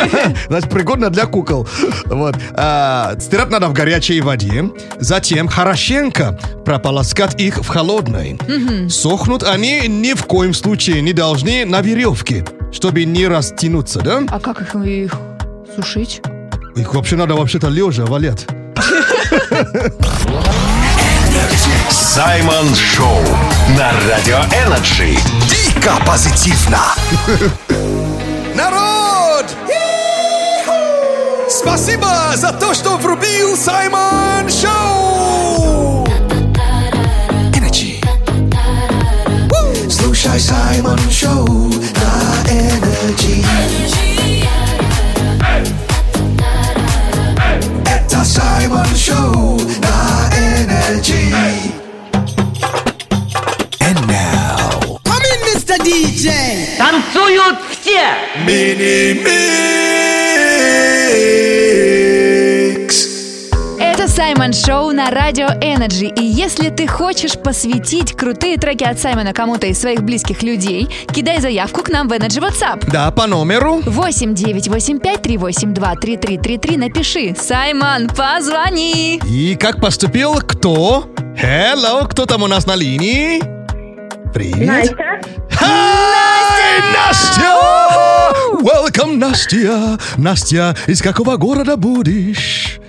Значит, 0.48 0.70
пригодно 0.70 1.10
для 1.10 1.26
кукол. 1.26 1.66
Вот. 2.06 2.36
А, 2.52 3.14
стирать 3.18 3.50
надо 3.50 3.68
в 3.68 3.72
горячей 3.72 4.20
воде. 4.20 4.70
Затем 5.00 5.48
хорошенько 5.48 6.38
прополоскать 6.64 7.40
их 7.40 7.58
в 7.58 7.66
холодной. 7.68 8.38
Сохнут 8.88 9.42
они 9.42 9.88
ни 9.88 10.14
в 10.14 10.24
коем 10.24 10.54
случае 10.54 11.02
не 11.02 11.12
должны 11.12 11.64
на 11.64 11.80
веревке, 11.80 12.44
чтобы 12.72 13.04
не 13.04 13.26
растянуться, 13.26 14.00
да? 14.00 14.22
А 14.28 14.38
как 14.38 14.60
их, 14.60 14.74
их 14.76 15.14
сушить? 15.74 16.22
Их 16.76 16.94
вообще 16.94 17.16
надо 17.16 17.34
вообще-то 17.34 17.68
лежа 17.68 18.04
валять. 18.06 18.46
Саймон 21.90 22.74
Шоу 22.74 23.20
на 23.76 23.92
Радио 24.08 24.38
Energy. 24.64 25.18
Дико 25.48 25.92
позитивно! 26.06 26.78
Народ! 28.54 29.46
Спасибо 31.48 32.08
за 32.36 32.52
то, 32.52 32.72
что 32.74 32.96
врубил 32.96 33.56
Саймон 33.56 34.48
Шоу! 34.48 36.06
Energy. 37.52 38.04
Слушай 39.90 40.40
Саймон 40.40 40.98
Шоу 41.10 41.46
на 41.46 42.50
Energy. 42.50 43.44
Это 47.86 48.24
Саймон 48.24 48.86
Шоу 48.96 49.63
Танцуют 56.78 57.58
все! 57.70 58.00
Мини-микс. 58.46 59.34
Это 63.78 64.08
Саймон 64.08 64.54
Шоу 64.54 64.92
на 64.92 65.10
Радио 65.10 65.48
Energy. 65.60 66.06
И 66.06 66.24
если 66.24 66.70
ты 66.70 66.86
хочешь 66.86 67.38
посвятить 67.38 68.14
крутые 68.14 68.56
треки 68.56 68.84
от 68.84 68.98
Саймона 68.98 69.34
кому-то 69.34 69.66
из 69.66 69.78
своих 69.78 70.02
близких 70.02 70.42
людей, 70.42 70.88
кидай 71.12 71.42
заявку 71.42 71.82
к 71.82 71.90
нам 71.90 72.08
в 72.08 72.12
Energy 72.12 72.40
WhatsApp. 72.40 72.90
Да, 72.90 73.10
по 73.10 73.26
номеру. 73.26 73.82
8 73.84 74.34
985 74.34 75.20
382 75.20 75.96
3333 75.96 76.76
напиши 76.78 77.36
«Саймон, 77.38 78.08
позвони!» 78.08 79.20
И 79.28 79.54
как 79.56 79.82
поступил 79.82 80.36
кто? 80.36 81.10
Hello, 81.36 82.08
кто 82.08 82.24
там 82.24 82.42
у 82.42 82.46
нас 82.46 82.64
на 82.64 82.74
линии? 82.74 83.53
Привет. 84.34 84.92
Hi, 85.60 86.82
Настя! 86.92 87.54
Welcome, 88.62 89.16
Настя! 89.16 89.96
Настя, 90.16 90.76
из 90.88 91.00
какого 91.00 91.36
города 91.36 91.76
будешь? 91.76 92.80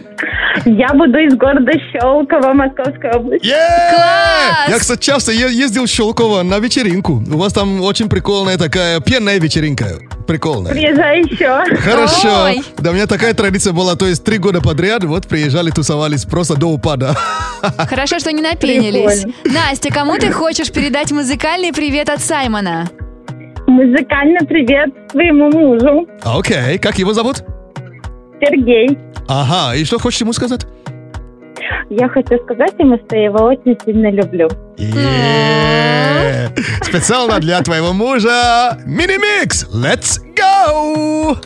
Я 0.65 0.93
буду 0.93 1.17
из 1.19 1.35
города 1.35 1.71
Щелково, 1.91 2.53
Московской 2.53 3.11
области. 3.11 3.45
Yeah! 3.47 4.69
Я, 4.69 4.79
кстати, 4.79 5.01
часто 5.01 5.31
е- 5.31 5.51
ездил 5.51 5.83
в 5.85 5.89
Щелково 5.89 6.43
на 6.43 6.59
вечеринку. 6.59 7.13
У 7.31 7.37
вас 7.37 7.53
там 7.53 7.81
очень 7.81 8.07
прикольная 8.09 8.57
такая 8.57 8.99
пенная 9.01 9.39
вечеринка. 9.39 9.99
Прикольная. 10.27 10.71
Приезжай 10.71 11.19
еще. 11.21 11.63
Хорошо. 11.81 12.61
Да, 12.77 12.91
у 12.91 12.93
меня 12.93 13.05
такая 13.05 13.33
традиция 13.33 13.73
была, 13.73 13.95
то 13.95 14.07
есть 14.07 14.23
три 14.23 14.37
года 14.37 14.61
подряд, 14.61 15.03
вот 15.03 15.27
приезжали, 15.27 15.69
тусовались 15.71 16.25
просто 16.25 16.55
до 16.55 16.67
упада. 16.67 17.15
Хорошо, 17.77 18.19
что 18.19 18.31
не 18.31 18.41
напенились. 18.41 19.25
Настя, 19.43 19.93
кому 19.93 20.17
ты 20.17 20.31
хочешь 20.31 20.71
передать 20.71 21.11
музыкальный 21.11 21.73
привет 21.73 22.09
от 22.09 22.21
Саймона? 22.21 22.89
Музыкальный 23.67 24.45
привет 24.47 24.89
своему 25.11 25.49
мужу, 25.51 26.07
Окей, 26.23 26.77
как 26.77 26.97
его 26.99 27.13
зовут? 27.13 27.43
Сергей. 28.39 28.97
Ага, 29.27 29.75
и 29.75 29.83
что 29.85 29.99
хочешь 29.99 30.21
ему 30.21 30.33
сказать? 30.33 30.65
Я 31.89 32.09
хочу 32.09 32.37
сказать 32.43 32.73
ему, 32.79 32.97
что 32.97 33.15
я 33.15 33.25
его 33.25 33.45
очень 33.45 33.77
сильно 33.85 34.11
люблю. 34.11 34.49
Специально 36.81 37.39
для 37.39 37.61
твоего 37.61 37.93
мужа. 37.93 38.77
Мини-микс. 38.85 39.67
Let's 39.73 40.19
go! 40.35 41.37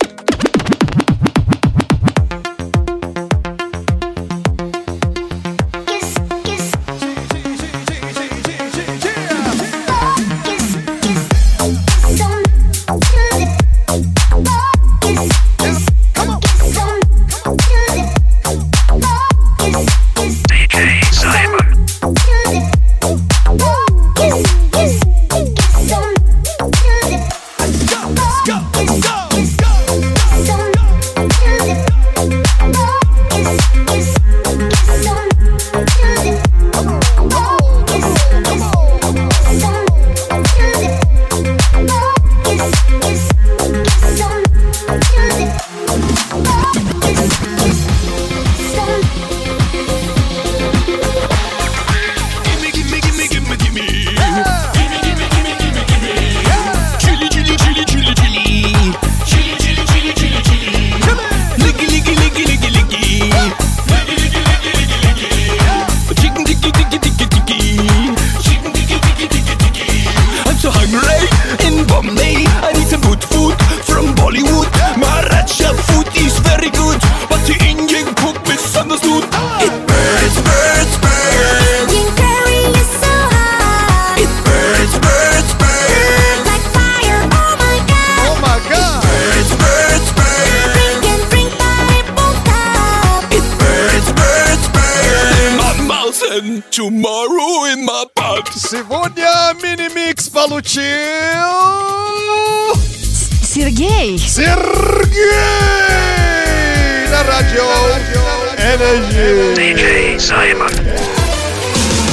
Саймон. 110.20 110.70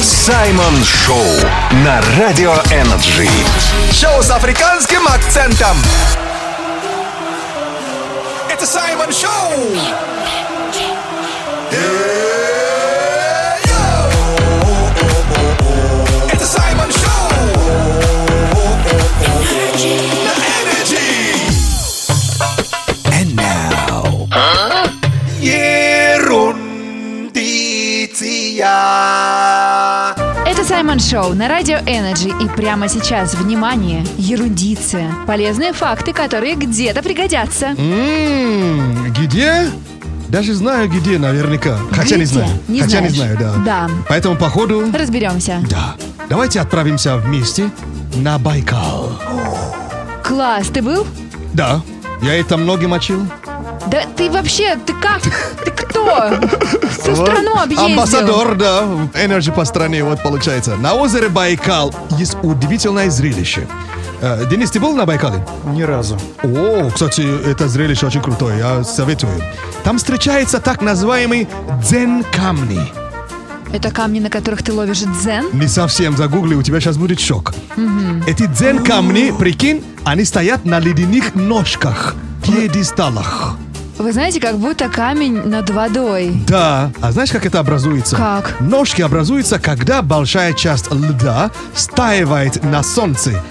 Саймон 0.00 0.84
Шоу 0.84 1.26
на 1.84 2.00
Радио 2.16 2.52
Energy. 2.70 3.28
Шоу 3.92 4.22
с 4.22 4.30
африканским 4.30 5.04
акцентом. 5.08 5.76
Это 8.48 8.64
Саймон 8.64 9.12
Шоу. 9.12 9.76
Это 11.72 12.25
Ерундиция. 28.56 30.14
Это 30.46 30.64
Саймон 30.64 30.98
Шоу 30.98 31.34
на 31.34 31.46
Радио 31.48 31.76
Energy. 31.86 32.28
И 32.28 32.48
прямо 32.56 32.88
сейчас, 32.88 33.34
внимание, 33.34 34.02
ерундиция. 34.16 35.10
Полезные 35.26 35.74
факты, 35.74 36.14
которые 36.14 36.54
где-то 36.54 37.02
пригодятся. 37.02 37.74
М, 37.76 39.12
Где? 39.12 39.68
Даже 40.28 40.54
знаю, 40.54 40.88
где 40.88 41.18
наверняка. 41.18 41.76
Хотя 41.92 42.16
не 42.16 42.22
Где? 42.24 42.32
знаю. 42.32 42.50
Не 42.68 42.80
Хотя 42.80 43.00
не 43.00 43.08
знаешь? 43.10 43.36
знаю, 43.36 43.54
да. 43.64 43.86
Да. 43.88 43.90
Поэтому, 44.08 44.36
походу, 44.36 44.90
Разберемся. 44.92 45.62
да. 45.70 45.94
Давайте 46.30 46.60
отправимся 46.60 47.16
вместе 47.18 47.70
на 48.16 48.38
Байкал. 48.38 49.12
Класс, 50.24 50.68
ты 50.68 50.80
был? 50.82 51.06
Да. 51.52 51.82
Я 52.22 52.34
это 52.34 52.56
многим 52.56 52.90
мочил. 52.90 53.26
Да 53.86 54.02
ты 54.16 54.30
вообще, 54.30 54.76
ты 54.84 54.92
как? 54.94 55.22
Ты 55.64 55.70
кто? 55.70 56.38
Всю 56.90 57.14
страну 57.14 57.56
объездил. 57.56 57.86
Амбассадор, 57.86 58.54
да, 58.56 58.82
Energy 59.14 59.52
по 59.52 59.64
стране, 59.64 60.02
вот 60.04 60.22
получается. 60.22 60.76
На 60.76 60.94
озере 60.94 61.28
Байкал 61.28 61.94
есть 62.10 62.36
удивительное 62.42 63.10
зрелище. 63.10 63.66
Э, 64.20 64.46
Денис, 64.50 64.70
ты 64.70 64.80
был 64.80 64.94
на 64.96 65.04
Байкале? 65.06 65.44
Ни 65.66 65.82
разу. 65.82 66.18
О, 66.42 66.90
кстати, 66.90 67.22
это 67.46 67.68
зрелище 67.68 68.06
очень 68.06 68.22
крутое, 68.22 68.58
я 68.58 68.84
советую. 68.84 69.32
Там 69.84 69.98
встречается 69.98 70.58
так 70.58 70.82
называемый 70.82 71.48
дзен-камни. 71.82 72.80
Это 73.72 73.90
камни, 73.90 74.20
на 74.20 74.30
которых 74.30 74.62
ты 74.62 74.72
ловишь 74.72 75.00
дзен? 75.00 75.46
Не 75.52 75.68
совсем 75.68 76.16
загугли, 76.16 76.54
у 76.54 76.62
тебя 76.62 76.80
сейчас 76.80 76.96
будет 76.96 77.20
шок. 77.20 77.52
Мгм. 77.76 78.22
Эти 78.26 78.46
дзен-камни, 78.46 79.32
прикинь, 79.38 79.84
они 80.04 80.24
стоят 80.24 80.64
на 80.64 80.78
ледяных 80.80 81.34
ножках, 81.34 82.14
пьедесталах. 82.42 83.56
Вы 83.98 84.12
знаете, 84.12 84.40
как 84.40 84.58
будто 84.58 84.88
камень 84.88 85.42
над 85.46 85.70
водой. 85.70 86.42
Да, 86.46 86.90
а 87.00 87.12
знаешь, 87.12 87.30
как 87.30 87.46
это 87.46 87.60
образуется? 87.60 88.16
Как? 88.16 88.60
Ножки 88.60 89.00
образуются, 89.00 89.58
когда 89.58 90.02
большая 90.02 90.52
часть 90.52 90.92
льда 90.92 91.50
стаивает 91.74 92.62
на 92.62 92.82
солнце, 92.82 93.42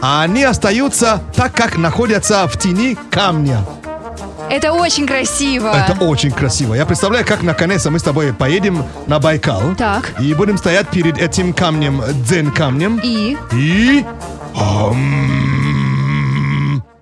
а 0.00 0.22
они 0.22 0.42
остаются 0.42 1.20
так, 1.36 1.52
как 1.54 1.78
находятся 1.78 2.48
в 2.48 2.58
тени 2.58 2.98
камня. 3.10 3.64
Это 4.50 4.72
очень 4.72 5.06
красиво. 5.06 5.68
Это 5.68 5.94
очень 6.04 6.32
красиво. 6.32 6.74
Я 6.74 6.84
представляю, 6.84 7.24
как 7.24 7.42
наконец-то 7.42 7.90
мы 7.90 8.00
с 8.00 8.02
тобой 8.02 8.34
поедем 8.34 8.84
на 9.06 9.20
Байкал. 9.20 9.62
Так. 9.78 10.20
И 10.20 10.34
будем 10.34 10.58
стоять 10.58 10.88
перед 10.88 11.16
этим 11.16 11.54
камнем, 11.54 12.02
дзен 12.24 12.50
камнем. 12.50 13.00
И? 13.02 13.38
И... 13.52 14.04
Ам. 14.56 15.52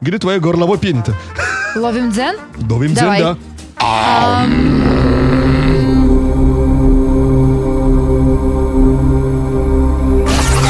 Где 0.01 0.19
твое 0.19 0.39
горлово 0.39 0.77
пенито? 0.77 1.15
Ловим 1.77 2.11
дзен? 2.11 2.37
Ловим 2.69 2.95
дзен, 2.95 3.05
Давай. 3.05 3.21
да. 3.23 3.37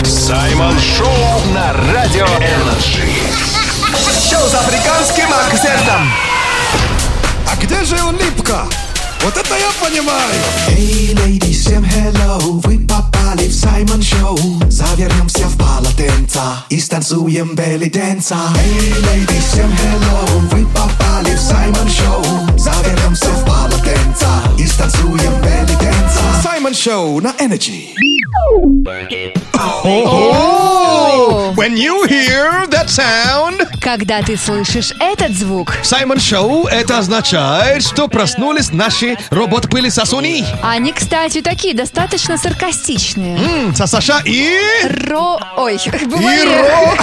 Саймон 0.05 0.79
Шоу 0.79 1.55
на 1.55 1.73
Радио 1.93 2.27
Energy. 2.27 3.09
Шоу 4.31 4.49
с 4.49 4.55
африканским 4.55 5.27
акцентом. 5.33 6.09
А 7.51 7.57
где 7.57 7.83
же 7.85 7.97
улыбка? 8.03 8.67
Вот 9.23 9.37
это 9.37 9.55
я 9.55 9.71
понимаю. 9.87 10.35
Эй, 10.69 11.15
леди, 11.15 11.53
всем 11.53 11.85
hello, 11.85 12.61
вы 12.65 12.79
попали 12.87 13.49
в 13.49 13.53
Саймон 13.53 14.03
Шоу. 14.03 14.39
Завернемся 14.71 15.47
в 15.47 15.59
полотенца 15.59 16.65
и 16.71 16.81
станцуем 16.81 17.55
белли 17.55 17.91
дэнса. 17.91 18.39
Эй, 18.65 18.95
леди, 18.95 19.39
всем 19.41 19.71
hello, 19.71 20.39
вы 20.51 20.67
попали 20.67 21.35
в 21.35 21.41
Саймон 21.41 21.89
Шоу. 21.91 22.59
Завернемся 22.59 23.27
в 23.27 23.45
полотенца 23.45 24.29
и 24.59 24.67
станцуем 24.67 25.43
белли 25.43 25.77
дэнса. 25.79 26.43
Саймон 26.43 26.75
Шоу 26.75 27.21
на 27.21 27.35
Energy. 27.39 28.10
When 31.57 31.77
you 31.77 32.05
hear 32.09 32.67
that 32.71 32.89
sound, 32.89 33.69
Когда 33.81 34.23
ты 34.23 34.37
слышишь 34.37 34.93
этот 34.99 35.33
звук, 35.37 35.75
Саймон 35.83 36.19
Шоу, 36.19 36.67
это 36.67 36.99
означает, 36.99 37.83
что 37.85 38.09
проснулись 38.09 38.73
наши 38.73 39.17
робот-пылесосуни. 39.31 40.45
они, 40.63 40.93
кстати, 40.93 41.43
такие 41.43 41.75
достаточно 41.75 42.37
саркастичные. 42.39 43.39
М, 43.39 43.75
Сасаша 43.75 44.21
и... 44.25 44.57
Ро... 45.09 45.39
Ой, 45.57 45.77
И. 45.77 45.91
Ро... 46.45 46.95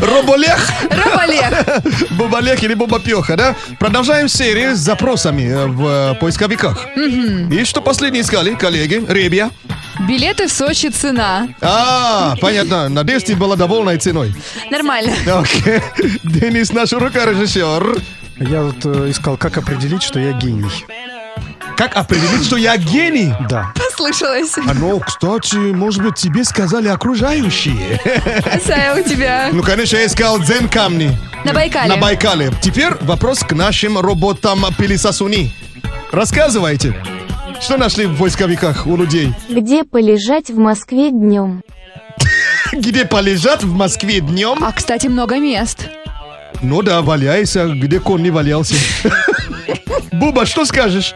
Роболех. 0.06 0.70
Роболех. 0.90 1.64
Бубалех 2.12 2.62
или 2.62 2.74
Бубапеха, 2.74 3.36
да? 3.36 3.54
Продолжаем 3.78 4.28
серию 4.28 4.74
с 4.74 4.78
запросами 4.78 5.42
э, 5.42 5.66
в 5.66 5.86
э, 5.86 6.14
поисковиках. 6.18 6.86
И 6.96 7.64
что 7.64 7.80
последние 7.80 8.22
искали, 8.22 8.54
коллеги? 8.54 9.04
Ребя. 9.08 9.50
Билеты 10.00 10.46
в 10.46 10.52
Сочи 10.52 10.88
цена. 10.90 11.48
А, 11.60 12.34
понятно. 12.40 12.88
Надеюсь, 12.88 13.24
ты 13.24 13.34
была 13.36 13.56
довольна 13.56 13.98
ценой. 13.98 14.34
Нормально. 14.70 15.12
Окей. 15.26 15.80
Денис, 16.22 16.72
наш 16.72 16.92
рукорежиссер. 16.92 17.98
Я 18.38 18.62
вот 18.62 18.84
э, 18.84 19.10
искал, 19.10 19.36
как 19.36 19.56
определить, 19.56 20.02
что 20.02 20.18
я 20.20 20.32
гений. 20.32 20.70
Как 21.76 21.96
определить, 21.96 22.44
что 22.44 22.56
я 22.56 22.76
гений? 22.76 23.32
Да. 23.48 23.72
Послышалось. 23.74 24.56
А 24.58 24.74
ну, 24.74 24.98
кстати, 25.00 25.56
может 25.56 26.02
быть, 26.02 26.14
тебе 26.16 26.44
сказали 26.44 26.88
окружающие. 26.88 28.00
Сая, 28.64 28.94
у 29.00 29.02
тебя 29.08 29.50
Ну, 29.52 29.62
конечно, 29.62 29.96
я 29.96 30.06
искал 30.06 30.38
дзен 30.40 30.68
камни. 30.68 31.16
на 31.44 31.52
Байкале. 31.52 31.88
На 31.88 31.96
Байкале. 31.96 32.50
Теперь 32.62 32.92
вопрос 33.00 33.40
к 33.40 33.52
нашим 33.52 33.98
роботам-пылесосуни. 33.98 35.52
Рассказывайте. 36.12 36.94
Что 37.60 37.76
нашли 37.76 38.06
в 38.06 38.18
поисковиках 38.18 38.86
у 38.86 38.96
людей? 38.96 39.32
Где 39.48 39.84
полежать 39.84 40.50
в 40.50 40.58
Москве 40.58 41.10
днем? 41.10 41.62
Где 42.72 43.04
полежат 43.04 43.62
в 43.62 43.72
Москве 43.74 44.20
днем? 44.20 44.62
А, 44.62 44.72
кстати, 44.72 45.06
много 45.06 45.38
мест. 45.38 45.88
Ну 46.62 46.82
да, 46.82 47.02
валяйся, 47.02 47.68
где 47.68 48.00
конь 48.00 48.22
не 48.22 48.30
валялся. 48.30 48.74
Буба, 50.12 50.46
что 50.46 50.64
скажешь? 50.64 51.14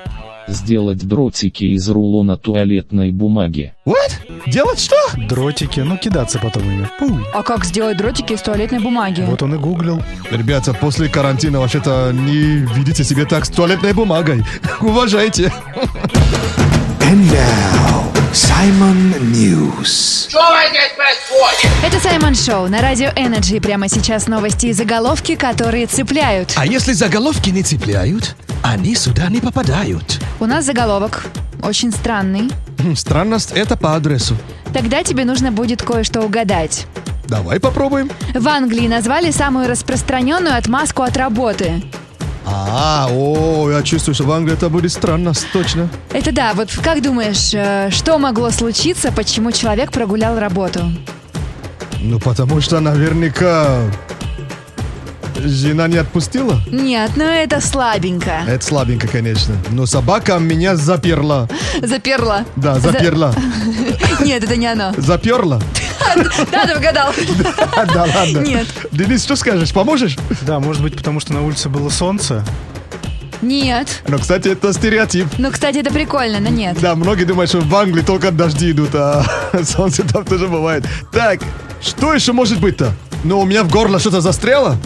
Сделать 0.50 1.06
дротики 1.06 1.64
из 1.64 1.88
рулона 1.88 2.36
туалетной 2.36 3.12
бумаги. 3.12 3.72
What? 3.86 4.12
Делать 4.46 4.80
что? 4.80 4.96
Дротики, 5.16 5.80
ну 5.80 5.96
кидаться 5.96 6.38
потом 6.38 6.64
ими. 6.64 6.88
Пу. 6.98 7.18
А 7.32 7.42
как 7.42 7.64
сделать 7.64 7.96
дротики 7.96 8.32
из 8.32 8.42
туалетной 8.42 8.80
бумаги? 8.80 9.22
Вот 9.22 9.42
он 9.42 9.54
и 9.54 9.58
гуглил. 9.58 10.02
Ребята, 10.30 10.74
после 10.74 11.08
карантина 11.08 11.60
вообще-то 11.60 12.10
не 12.12 12.66
видите 12.74 13.04
себе 13.04 13.24
так 13.26 13.44
с 13.44 13.48
туалетной 13.48 13.92
бумагой. 13.92 14.44
Уважайте. 14.80 15.52
And 17.00 17.30
now, 17.30 18.19
Simon 18.32 19.18
News. 19.32 20.28
Это 21.84 21.98
Саймон 22.00 22.34
Шоу 22.36 22.68
на 22.68 22.80
Радио 22.80 23.08
Energy. 23.16 23.60
Прямо 23.60 23.88
сейчас 23.88 24.28
новости 24.28 24.66
и 24.66 24.72
заголовки, 24.72 25.34
которые 25.34 25.86
цепляют. 25.86 26.52
А 26.56 26.64
если 26.64 26.92
заголовки 26.92 27.50
не 27.50 27.62
цепляют, 27.64 28.36
они 28.62 28.94
сюда 28.94 29.28
не 29.28 29.40
попадают. 29.40 30.20
У 30.38 30.46
нас 30.46 30.64
заголовок 30.64 31.26
очень 31.62 31.90
странный. 31.90 32.50
Хм, 32.78 32.94
Странность 32.94 33.50
это 33.52 33.76
по 33.76 33.96
адресу. 33.96 34.36
Тогда 34.72 35.02
тебе 35.02 35.24
нужно 35.24 35.50
будет 35.50 35.82
кое-что 35.82 36.20
угадать. 36.20 36.86
Давай 37.26 37.58
попробуем. 37.58 38.10
В 38.34 38.46
Англии 38.46 38.86
назвали 38.86 39.32
самую 39.32 39.68
распространенную 39.68 40.56
отмазку 40.56 41.02
от 41.02 41.16
работы. 41.16 41.82
А, 42.44 43.08
о, 43.10 43.70
я 43.70 43.82
чувствую, 43.82 44.14
что 44.14 44.24
в 44.24 44.32
Англии 44.32 44.54
это 44.54 44.68
будет 44.68 44.92
странность, 44.92 45.46
точно. 45.52 45.88
Это 46.12 46.32
да, 46.32 46.52
вот 46.54 46.70
как 46.82 47.02
думаешь, 47.02 47.50
э, 47.52 47.90
что 47.90 48.18
могло 48.18 48.50
случиться, 48.50 49.12
почему 49.12 49.52
человек 49.52 49.92
прогулял 49.92 50.38
работу? 50.38 50.80
Ну, 52.00 52.18
потому 52.18 52.60
что 52.60 52.80
наверняка 52.80 53.82
Жена 55.44 55.88
не 55.88 55.96
отпустила? 55.96 56.60
Нет, 56.70 57.12
ну 57.16 57.24
это 57.24 57.60
слабенько. 57.60 58.42
Это 58.46 58.64
слабенько, 58.64 59.08
конечно. 59.08 59.54
Но 59.70 59.86
собака 59.86 60.38
меня 60.38 60.76
заперла. 60.76 61.48
Заперла. 61.80 62.44
Да, 62.56 62.78
заперла. 62.78 63.34
Нет, 64.20 64.44
это 64.44 64.56
не 64.56 64.66
оно. 64.66 64.92
Заперла? 64.96 65.60
Да, 66.50 66.66
ты 66.66 66.76
угадал. 66.76 67.12
Да 67.94 68.06
ладно. 68.14 68.38
Нет. 68.40 68.66
Денис, 68.92 69.22
что 69.24 69.36
скажешь, 69.36 69.72
поможешь? 69.72 70.16
Да, 70.42 70.60
может 70.60 70.82
быть, 70.82 70.96
потому 70.96 71.20
что 71.20 71.32
на 71.32 71.44
улице 71.44 71.68
было 71.68 71.88
солнце. 71.90 72.44
Нет. 73.42 74.02
Ну, 74.06 74.18
кстати, 74.18 74.48
это 74.48 74.72
стереотип. 74.72 75.26
Ну, 75.38 75.50
кстати, 75.50 75.78
это 75.78 75.90
прикольно, 75.92 76.40
но 76.40 76.50
нет. 76.50 76.78
Да, 76.80 76.94
многие 76.94 77.24
думают, 77.24 77.48
что 77.50 77.60
в 77.60 77.74
Англии 77.74 78.02
только 78.02 78.30
дожди 78.30 78.72
идут, 78.72 78.94
а 78.94 79.24
солнце 79.64 80.02
там 80.02 80.24
тоже 80.24 80.46
бывает. 80.48 80.84
Так, 81.12 81.40
что 81.80 82.12
еще 82.12 82.32
может 82.32 82.60
быть-то? 82.60 82.92
Ну, 83.24 83.40
у 83.40 83.44
меня 83.44 83.64
в 83.64 83.70
горло 83.70 83.98
что-то 83.98 84.20
застряло? 84.20 84.76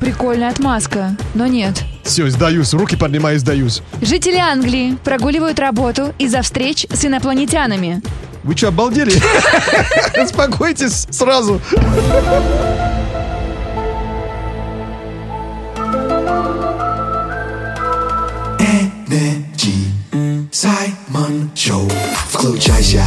Прикольная 0.00 0.50
отмазка, 0.50 1.16
но 1.34 1.46
нет. 1.46 1.82
Все, 2.02 2.28
сдаюсь, 2.28 2.74
руки 2.74 2.94
поднимаю 2.94 3.36
и 3.36 3.38
сдаюсь. 3.38 3.80
Жители 4.02 4.36
Англии 4.36 4.98
прогуливают 5.02 5.58
работу 5.58 6.12
из-за 6.18 6.42
встреч 6.42 6.86
с 6.92 7.04
инопланетянами. 7.06 8.02
Вы 8.44 8.54
что, 8.54 8.68
обалдели? 8.68 9.10
Успокойтесь 10.22 11.06
сразу. 11.10 11.60
Саймон 20.52 21.50
Шоу 21.54 21.90
Включайся. 22.28 23.04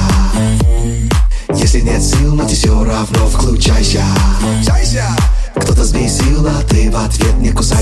Если 1.54 1.82
нет 1.82 2.02
сил, 2.02 2.34
но 2.36 2.48
ты 2.48 2.56
все 2.56 2.84
равно 2.84 3.28
включайся. 3.28 4.04
Кто-то 5.56 5.86
сбесил, 5.86 6.46
а 6.48 6.64
ты 6.64 6.90
в 6.90 6.96
ответ 6.98 7.36
не 7.38 7.52
кусайся 7.52 7.77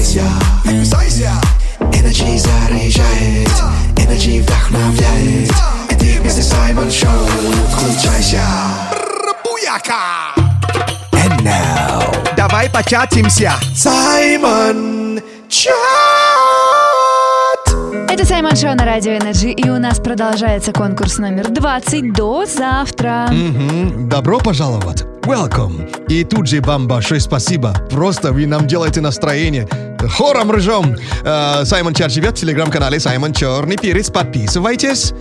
початимся. 12.75 13.53
Саймон 13.73 15.21
Чат 15.47 15.73
Это 18.09 18.25
Саймон 18.25 18.53
Шоу 18.57 18.75
на 18.75 18.83
Радио 18.83 19.13
Energy, 19.13 19.51
и 19.51 19.69
у 19.69 19.79
нас 19.79 19.99
продолжается 19.99 20.73
конкурс 20.73 21.17
номер 21.17 21.47
20 21.47 22.11
до 22.11 22.45
завтра. 22.45 23.29
Мгм, 23.31 24.09
Добро 24.09 24.39
пожаловать. 24.39 25.03
Welcome. 25.21 26.05
И 26.09 26.25
тут 26.25 26.49
же 26.49 26.59
вам 26.59 26.85
большое 26.89 27.21
спасибо. 27.21 27.73
Просто 27.89 28.33
вы 28.33 28.45
нам 28.45 28.67
делаете 28.67 28.99
настроение. 28.99 29.69
Хором 30.17 30.51
ржем. 30.51 30.97
Э, 31.23 31.63
Саймон 31.63 31.93
чат 31.93 32.09
живет 32.11 32.37
в 32.37 32.41
телеграм-канале 32.41 32.99
Саймон 32.99 33.31
Черный 33.31 33.77
Перец. 33.77 34.09
Подписывайтесь. 34.09 35.13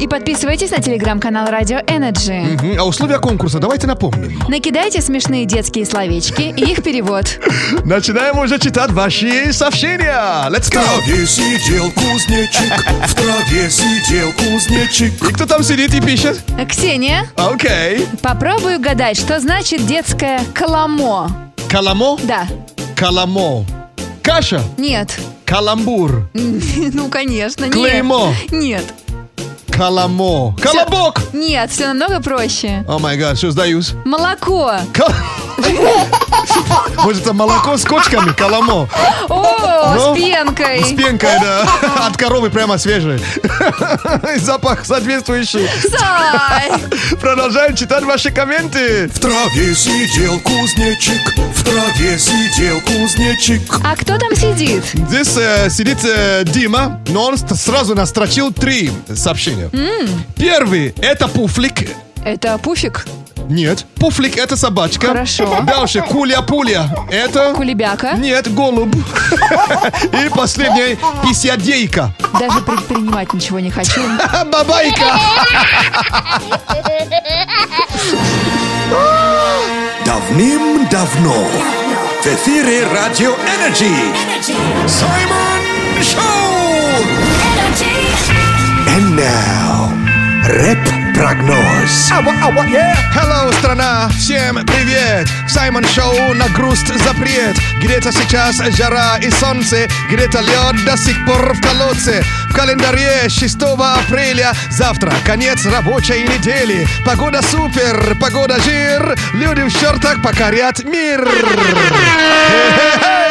И 0.00 0.06
подписывайтесь 0.06 0.70
на 0.70 0.78
телеграм-канал 0.78 1.48
Радио 1.50 1.78
Energy. 1.86 2.32
Мгм. 2.32 2.78
А 2.78 2.84
условия 2.84 3.18
конкурса 3.18 3.58
давайте 3.58 3.86
напомним. 3.86 4.40
Накидайте 4.48 5.00
смешные 5.02 5.44
детские 5.44 5.84
словечки 5.86 6.54
и 6.56 6.70
их 6.70 6.82
перевод. 6.84 7.40
Начинаем 7.84 8.38
уже 8.38 8.58
читать 8.60 8.92
ваши 8.92 9.52
сообщения. 9.52 10.48
Let's 10.50 10.70
В 10.70 10.74
go. 10.74 10.82
траве 10.84 11.26
сидел 11.26 11.90
кузнечик, 11.90 12.72
в 13.06 13.14
траве 13.14 13.70
сидел 13.70 14.32
кузнечик. 14.34 15.12
И 15.30 15.32
кто 15.32 15.46
там 15.46 15.62
сидит 15.64 15.92
и 15.94 16.00
пишет? 16.00 16.40
Ксения, 16.68 17.26
Окей. 17.36 18.06
попробуй 18.22 18.76
угадать, 18.76 19.18
что 19.18 19.40
значит 19.40 19.84
детское 19.86 20.40
каламо. 20.54 21.30
Каламо? 21.68 22.16
Да. 22.22 22.46
Каламо. 22.94 23.64
Каша? 24.22 24.62
Нет. 24.76 25.18
Каламбур. 25.44 26.28
Ну, 26.34 27.08
конечно, 27.08 27.64
нет. 27.64 27.72
Клеймо. 27.72 28.32
Нет. 28.50 28.84
Каламо. 29.78 30.56
Колобок. 30.60 31.20
Нет, 31.32 31.70
все 31.70 31.86
намного 31.86 32.20
проще. 32.20 32.84
О 32.88 32.98
май 32.98 33.16
гад, 33.16 33.38
что 33.38 33.52
сдаюсь? 33.52 33.92
Молоко. 34.04 34.72
Ка- 34.92 35.06
Может, 37.04 37.22
это 37.22 37.32
молоко 37.32 37.76
с 37.76 37.84
кочками, 37.84 38.32
каламо. 38.32 38.88
О, 39.28 39.94
Ну, 39.94 40.14
с 40.14 40.18
пенкой. 40.18 40.84
С 40.84 40.88
пенкой, 40.92 41.30
да. 41.40 41.66
От 42.06 42.16
коровы 42.16 42.50
прямо 42.50 42.78
свежий. 42.78 43.20
Запах 44.38 44.84
соответствующий. 44.84 45.68
Сай. 45.90 46.70
Продолжаем 47.20 47.74
читать 47.76 48.04
ваши 48.04 48.30
комменты. 48.30 49.08
В 49.08 49.18
траве 49.18 49.74
сидел 49.74 50.38
кузнечик, 50.40 51.34
в 51.54 51.64
траве 51.64 52.18
сидел 52.18 52.80
кузнечик. 52.82 53.62
А 53.84 53.96
кто 53.96 54.18
там 54.18 54.34
сидит? 54.34 54.84
Здесь 55.08 55.36
э, 55.36 55.70
сидит 55.70 55.98
э, 56.04 56.44
Дима, 56.44 57.00
но 57.08 57.24
он 57.24 57.38
сразу 57.38 57.94
настрочил 57.94 58.52
три 58.52 58.90
сообщения. 59.14 59.70
М, 59.72 60.08
Первый– 60.36 60.94
это 61.00 61.28
Пуфлик. 61.28 61.88
Это 62.24 62.58
пуфик. 62.58 63.06
Нет, 63.48 63.86
Пуфлик– 63.96 64.36
это 64.38 64.56
собачка. 64.56 65.08
Хорошо. 65.08 65.62
Дальше 65.62 66.02
Куля-Пуля– 66.02 66.88
это... 67.10 67.54
Кулебяка. 67.54 68.12
Нет, 68.12 68.52
голубь. 68.54 68.94
И 68.94 70.28
последний– 70.34 70.98
Писядейка. 71.22 72.14
Даже 72.38 72.60
предпринимать 72.60 73.32
ничего 73.32 73.58
не 73.60 73.70
хочу. 73.70 74.00
Бабайка. 74.52 75.18
Давным-давно 80.04 81.46
в 82.22 82.26
эфире 82.26 82.86
Радио 82.92 83.34
Energy 83.34 83.94
Саймон 84.86 86.02
Шоу! 86.02 86.38
And 88.86 89.16
now, 89.16 90.97
рэп-прогноз. 91.18 92.10
Hello, 93.14 93.52
страна! 93.58 94.08
Всем 94.18 94.64
привет! 94.66 95.28
Саймон 95.48 95.84
Шоу 95.84 96.34
на 96.34 96.48
грусть 96.50 96.86
запрет. 96.86 97.56
Где-то 97.82 98.12
сейчас 98.12 98.56
жара 98.76 99.18
и 99.18 99.30
солнце, 99.30 99.88
где-то 100.10 100.40
лед 100.40 100.84
до 100.84 100.96
сих 100.96 101.24
пор 101.26 101.54
в 101.54 101.60
колодце. 101.60 102.22
В 102.50 102.54
календаре 102.54 103.28
6 103.28 103.56
апреля, 103.62 104.52
завтра 104.70 105.12
конец 105.24 105.64
рабочей 105.66 106.22
недели. 106.22 106.86
Погода 107.04 107.42
супер, 107.42 108.16
погода 108.20 108.60
жир, 108.62 109.16
люди 109.34 109.62
в 109.62 109.70
шортах 109.70 110.22
покорят 110.22 110.84
мир. 110.84 111.24
Москве 111.24 113.27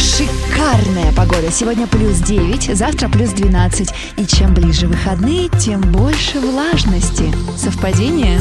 шикарная 0.00 1.12
погода. 1.12 1.50
Сегодня 1.52 1.86
плюс 1.86 2.18
9, 2.18 2.76
завтра 2.76 3.08
плюс 3.08 3.30
12. 3.30 3.90
И 4.16 4.26
чем 4.26 4.54
ближе 4.54 4.86
выходные, 4.86 5.48
тем 5.60 5.80
больше 5.82 6.40
влажности. 6.40 7.32
Совпадение? 7.56 8.40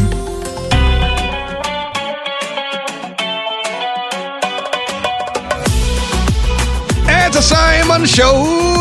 Это 7.08 7.42
Саймон 7.42 8.08
Шоу 8.08 8.79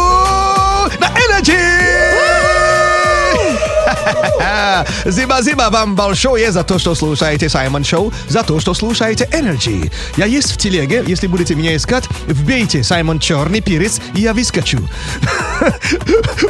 Зиба-зиба 5.09 5.71
вам 5.71 5.97
большое 5.97 6.53
за 6.53 6.63
то, 6.63 6.79
что 6.79 6.95
слушаете 6.95 7.49
Саймон 7.49 7.83
Шоу, 7.83 8.13
за 8.29 8.43
то, 8.43 8.61
что 8.61 8.75
слушаете 8.75 9.25
Energy. 9.33 9.91
Я 10.19 10.27
есть 10.27 10.53
в 10.53 10.59
телеге, 10.59 11.03
если 11.07 11.27
будете 11.27 11.55
меня 11.55 11.75
искать, 11.75 12.05
вбейте 12.27 12.85
Саймон 12.85 13.19
Черный 13.19 13.63
Перец, 13.63 14.01
и 14.15 14.21
я 14.21 14.35
выскочу. 14.35 14.79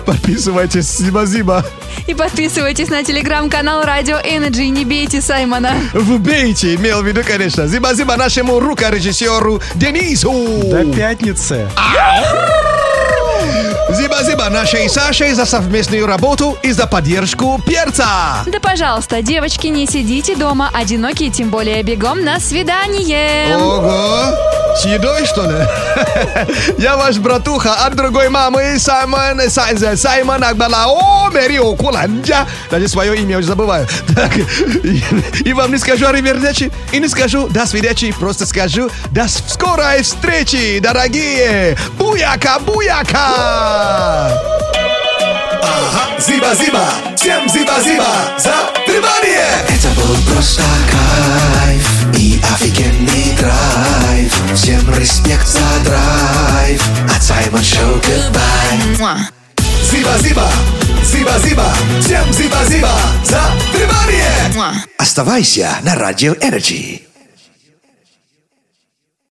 Подписывайтесь, 0.05 0.99
зиба-зиба. 0.99 1.65
И 2.09 2.15
подписывайтесь 2.15 2.89
на 2.89 3.05
телеграм-канал 3.05 3.85
Радио 3.85 4.17
Energy. 4.17 4.69
Не 4.71 4.85
бейте 4.85 5.21
Саймона. 5.21 5.75
Вбейте, 5.93 6.75
имел 6.75 7.03
в 7.03 7.07
виду, 7.07 7.23
конечно. 7.27 7.69
Зиба-зиба 7.69 8.17
нашему 8.17 8.59
рукорежиссеру 8.59 9.63
Денису. 9.77 10.33
До 10.65 10.85
пятницы. 10.93 11.69
Зиба-зиба 13.91 14.49
нашей 14.51 14.89
Сашей 14.89 15.33
за 15.33 15.47
совместную 15.47 16.07
работу 16.07 16.59
и 16.63 16.73
за 16.73 16.87
поддержку 16.87 17.61
перца. 17.67 18.45
Да, 18.47 18.61
пожалуйста, 18.61 19.23
девочки, 19.23 19.67
не 19.69 19.87
сидите 19.87 20.37
дома 20.37 20.71
одинокие, 20.75 21.31
тем 21.31 21.49
более 21.49 21.83
бегом 21.83 22.23
на 22.23 22.39
свидание. 22.39 23.57
Ого! 23.57 24.35
С 24.77 24.85
едой, 24.85 25.25
что 25.27 25.43
ли? 25.51 25.57
Я 26.79 26.97
ваш 26.97 27.17
братуха 27.17 27.75
от 27.87 27.97
другой 27.97 28.29
мамы, 28.29 28.79
Саймон, 28.79 29.41
Сай- 29.49 29.97
Саймон 29.97 30.45
Акбалао, 30.45 31.31
Мерио 31.33 31.75
Куланджа. 31.75 32.47
Даже 32.71 32.87
свое 32.89 33.17
имя 33.17 33.39
уже 33.39 33.49
забываю. 33.49 33.89
Так, 34.15 34.33
и, 35.45 35.53
вам 35.53 35.71
не 35.73 35.79
скажу 35.79 36.07
аривердечи, 36.07 36.71
и 36.93 36.99
не 36.99 37.09
скажу 37.09 37.49
до 37.49 37.67
свидачи, 37.67 38.13
просто 38.13 38.47
скажу 38.47 38.91
до 39.11 39.27
скорой 39.29 40.03
встречи, 40.03 40.79
дорогие! 40.81 41.77
Буяка, 41.97 42.59
буяка! 42.59 43.78
Ага, 43.79 44.35
зиба-зиба, 46.19 46.85
всем 47.15 47.49
зиба-зиба 47.49 48.07
за 48.37 48.53
внимание! 48.89 49.47
Это 49.69 49.89
был 49.95 50.17
просто 50.33 50.63
кайф 50.91 51.89
и 52.19 52.43
офигенный 52.55 53.37
драйв. 53.39 54.35
Всем 54.57 54.81
респект 54.99 55.47
за 55.47 55.61
драйв. 55.85 56.83
От 57.15 57.23
Саймон 57.23 57.63
Шоу 57.63 58.01
goodbye. 58.01 59.17
Зиба-зиба, 59.93 60.51
зиба-зиба 61.05 61.73
Всем 62.01 62.33
зиба-зиба 62.33 62.91
за 63.25 63.41
внимание. 63.73 64.85
Оставайся 64.99 65.69
на 65.83 65.95
Радио 65.95 66.35
Energy 66.41 67.08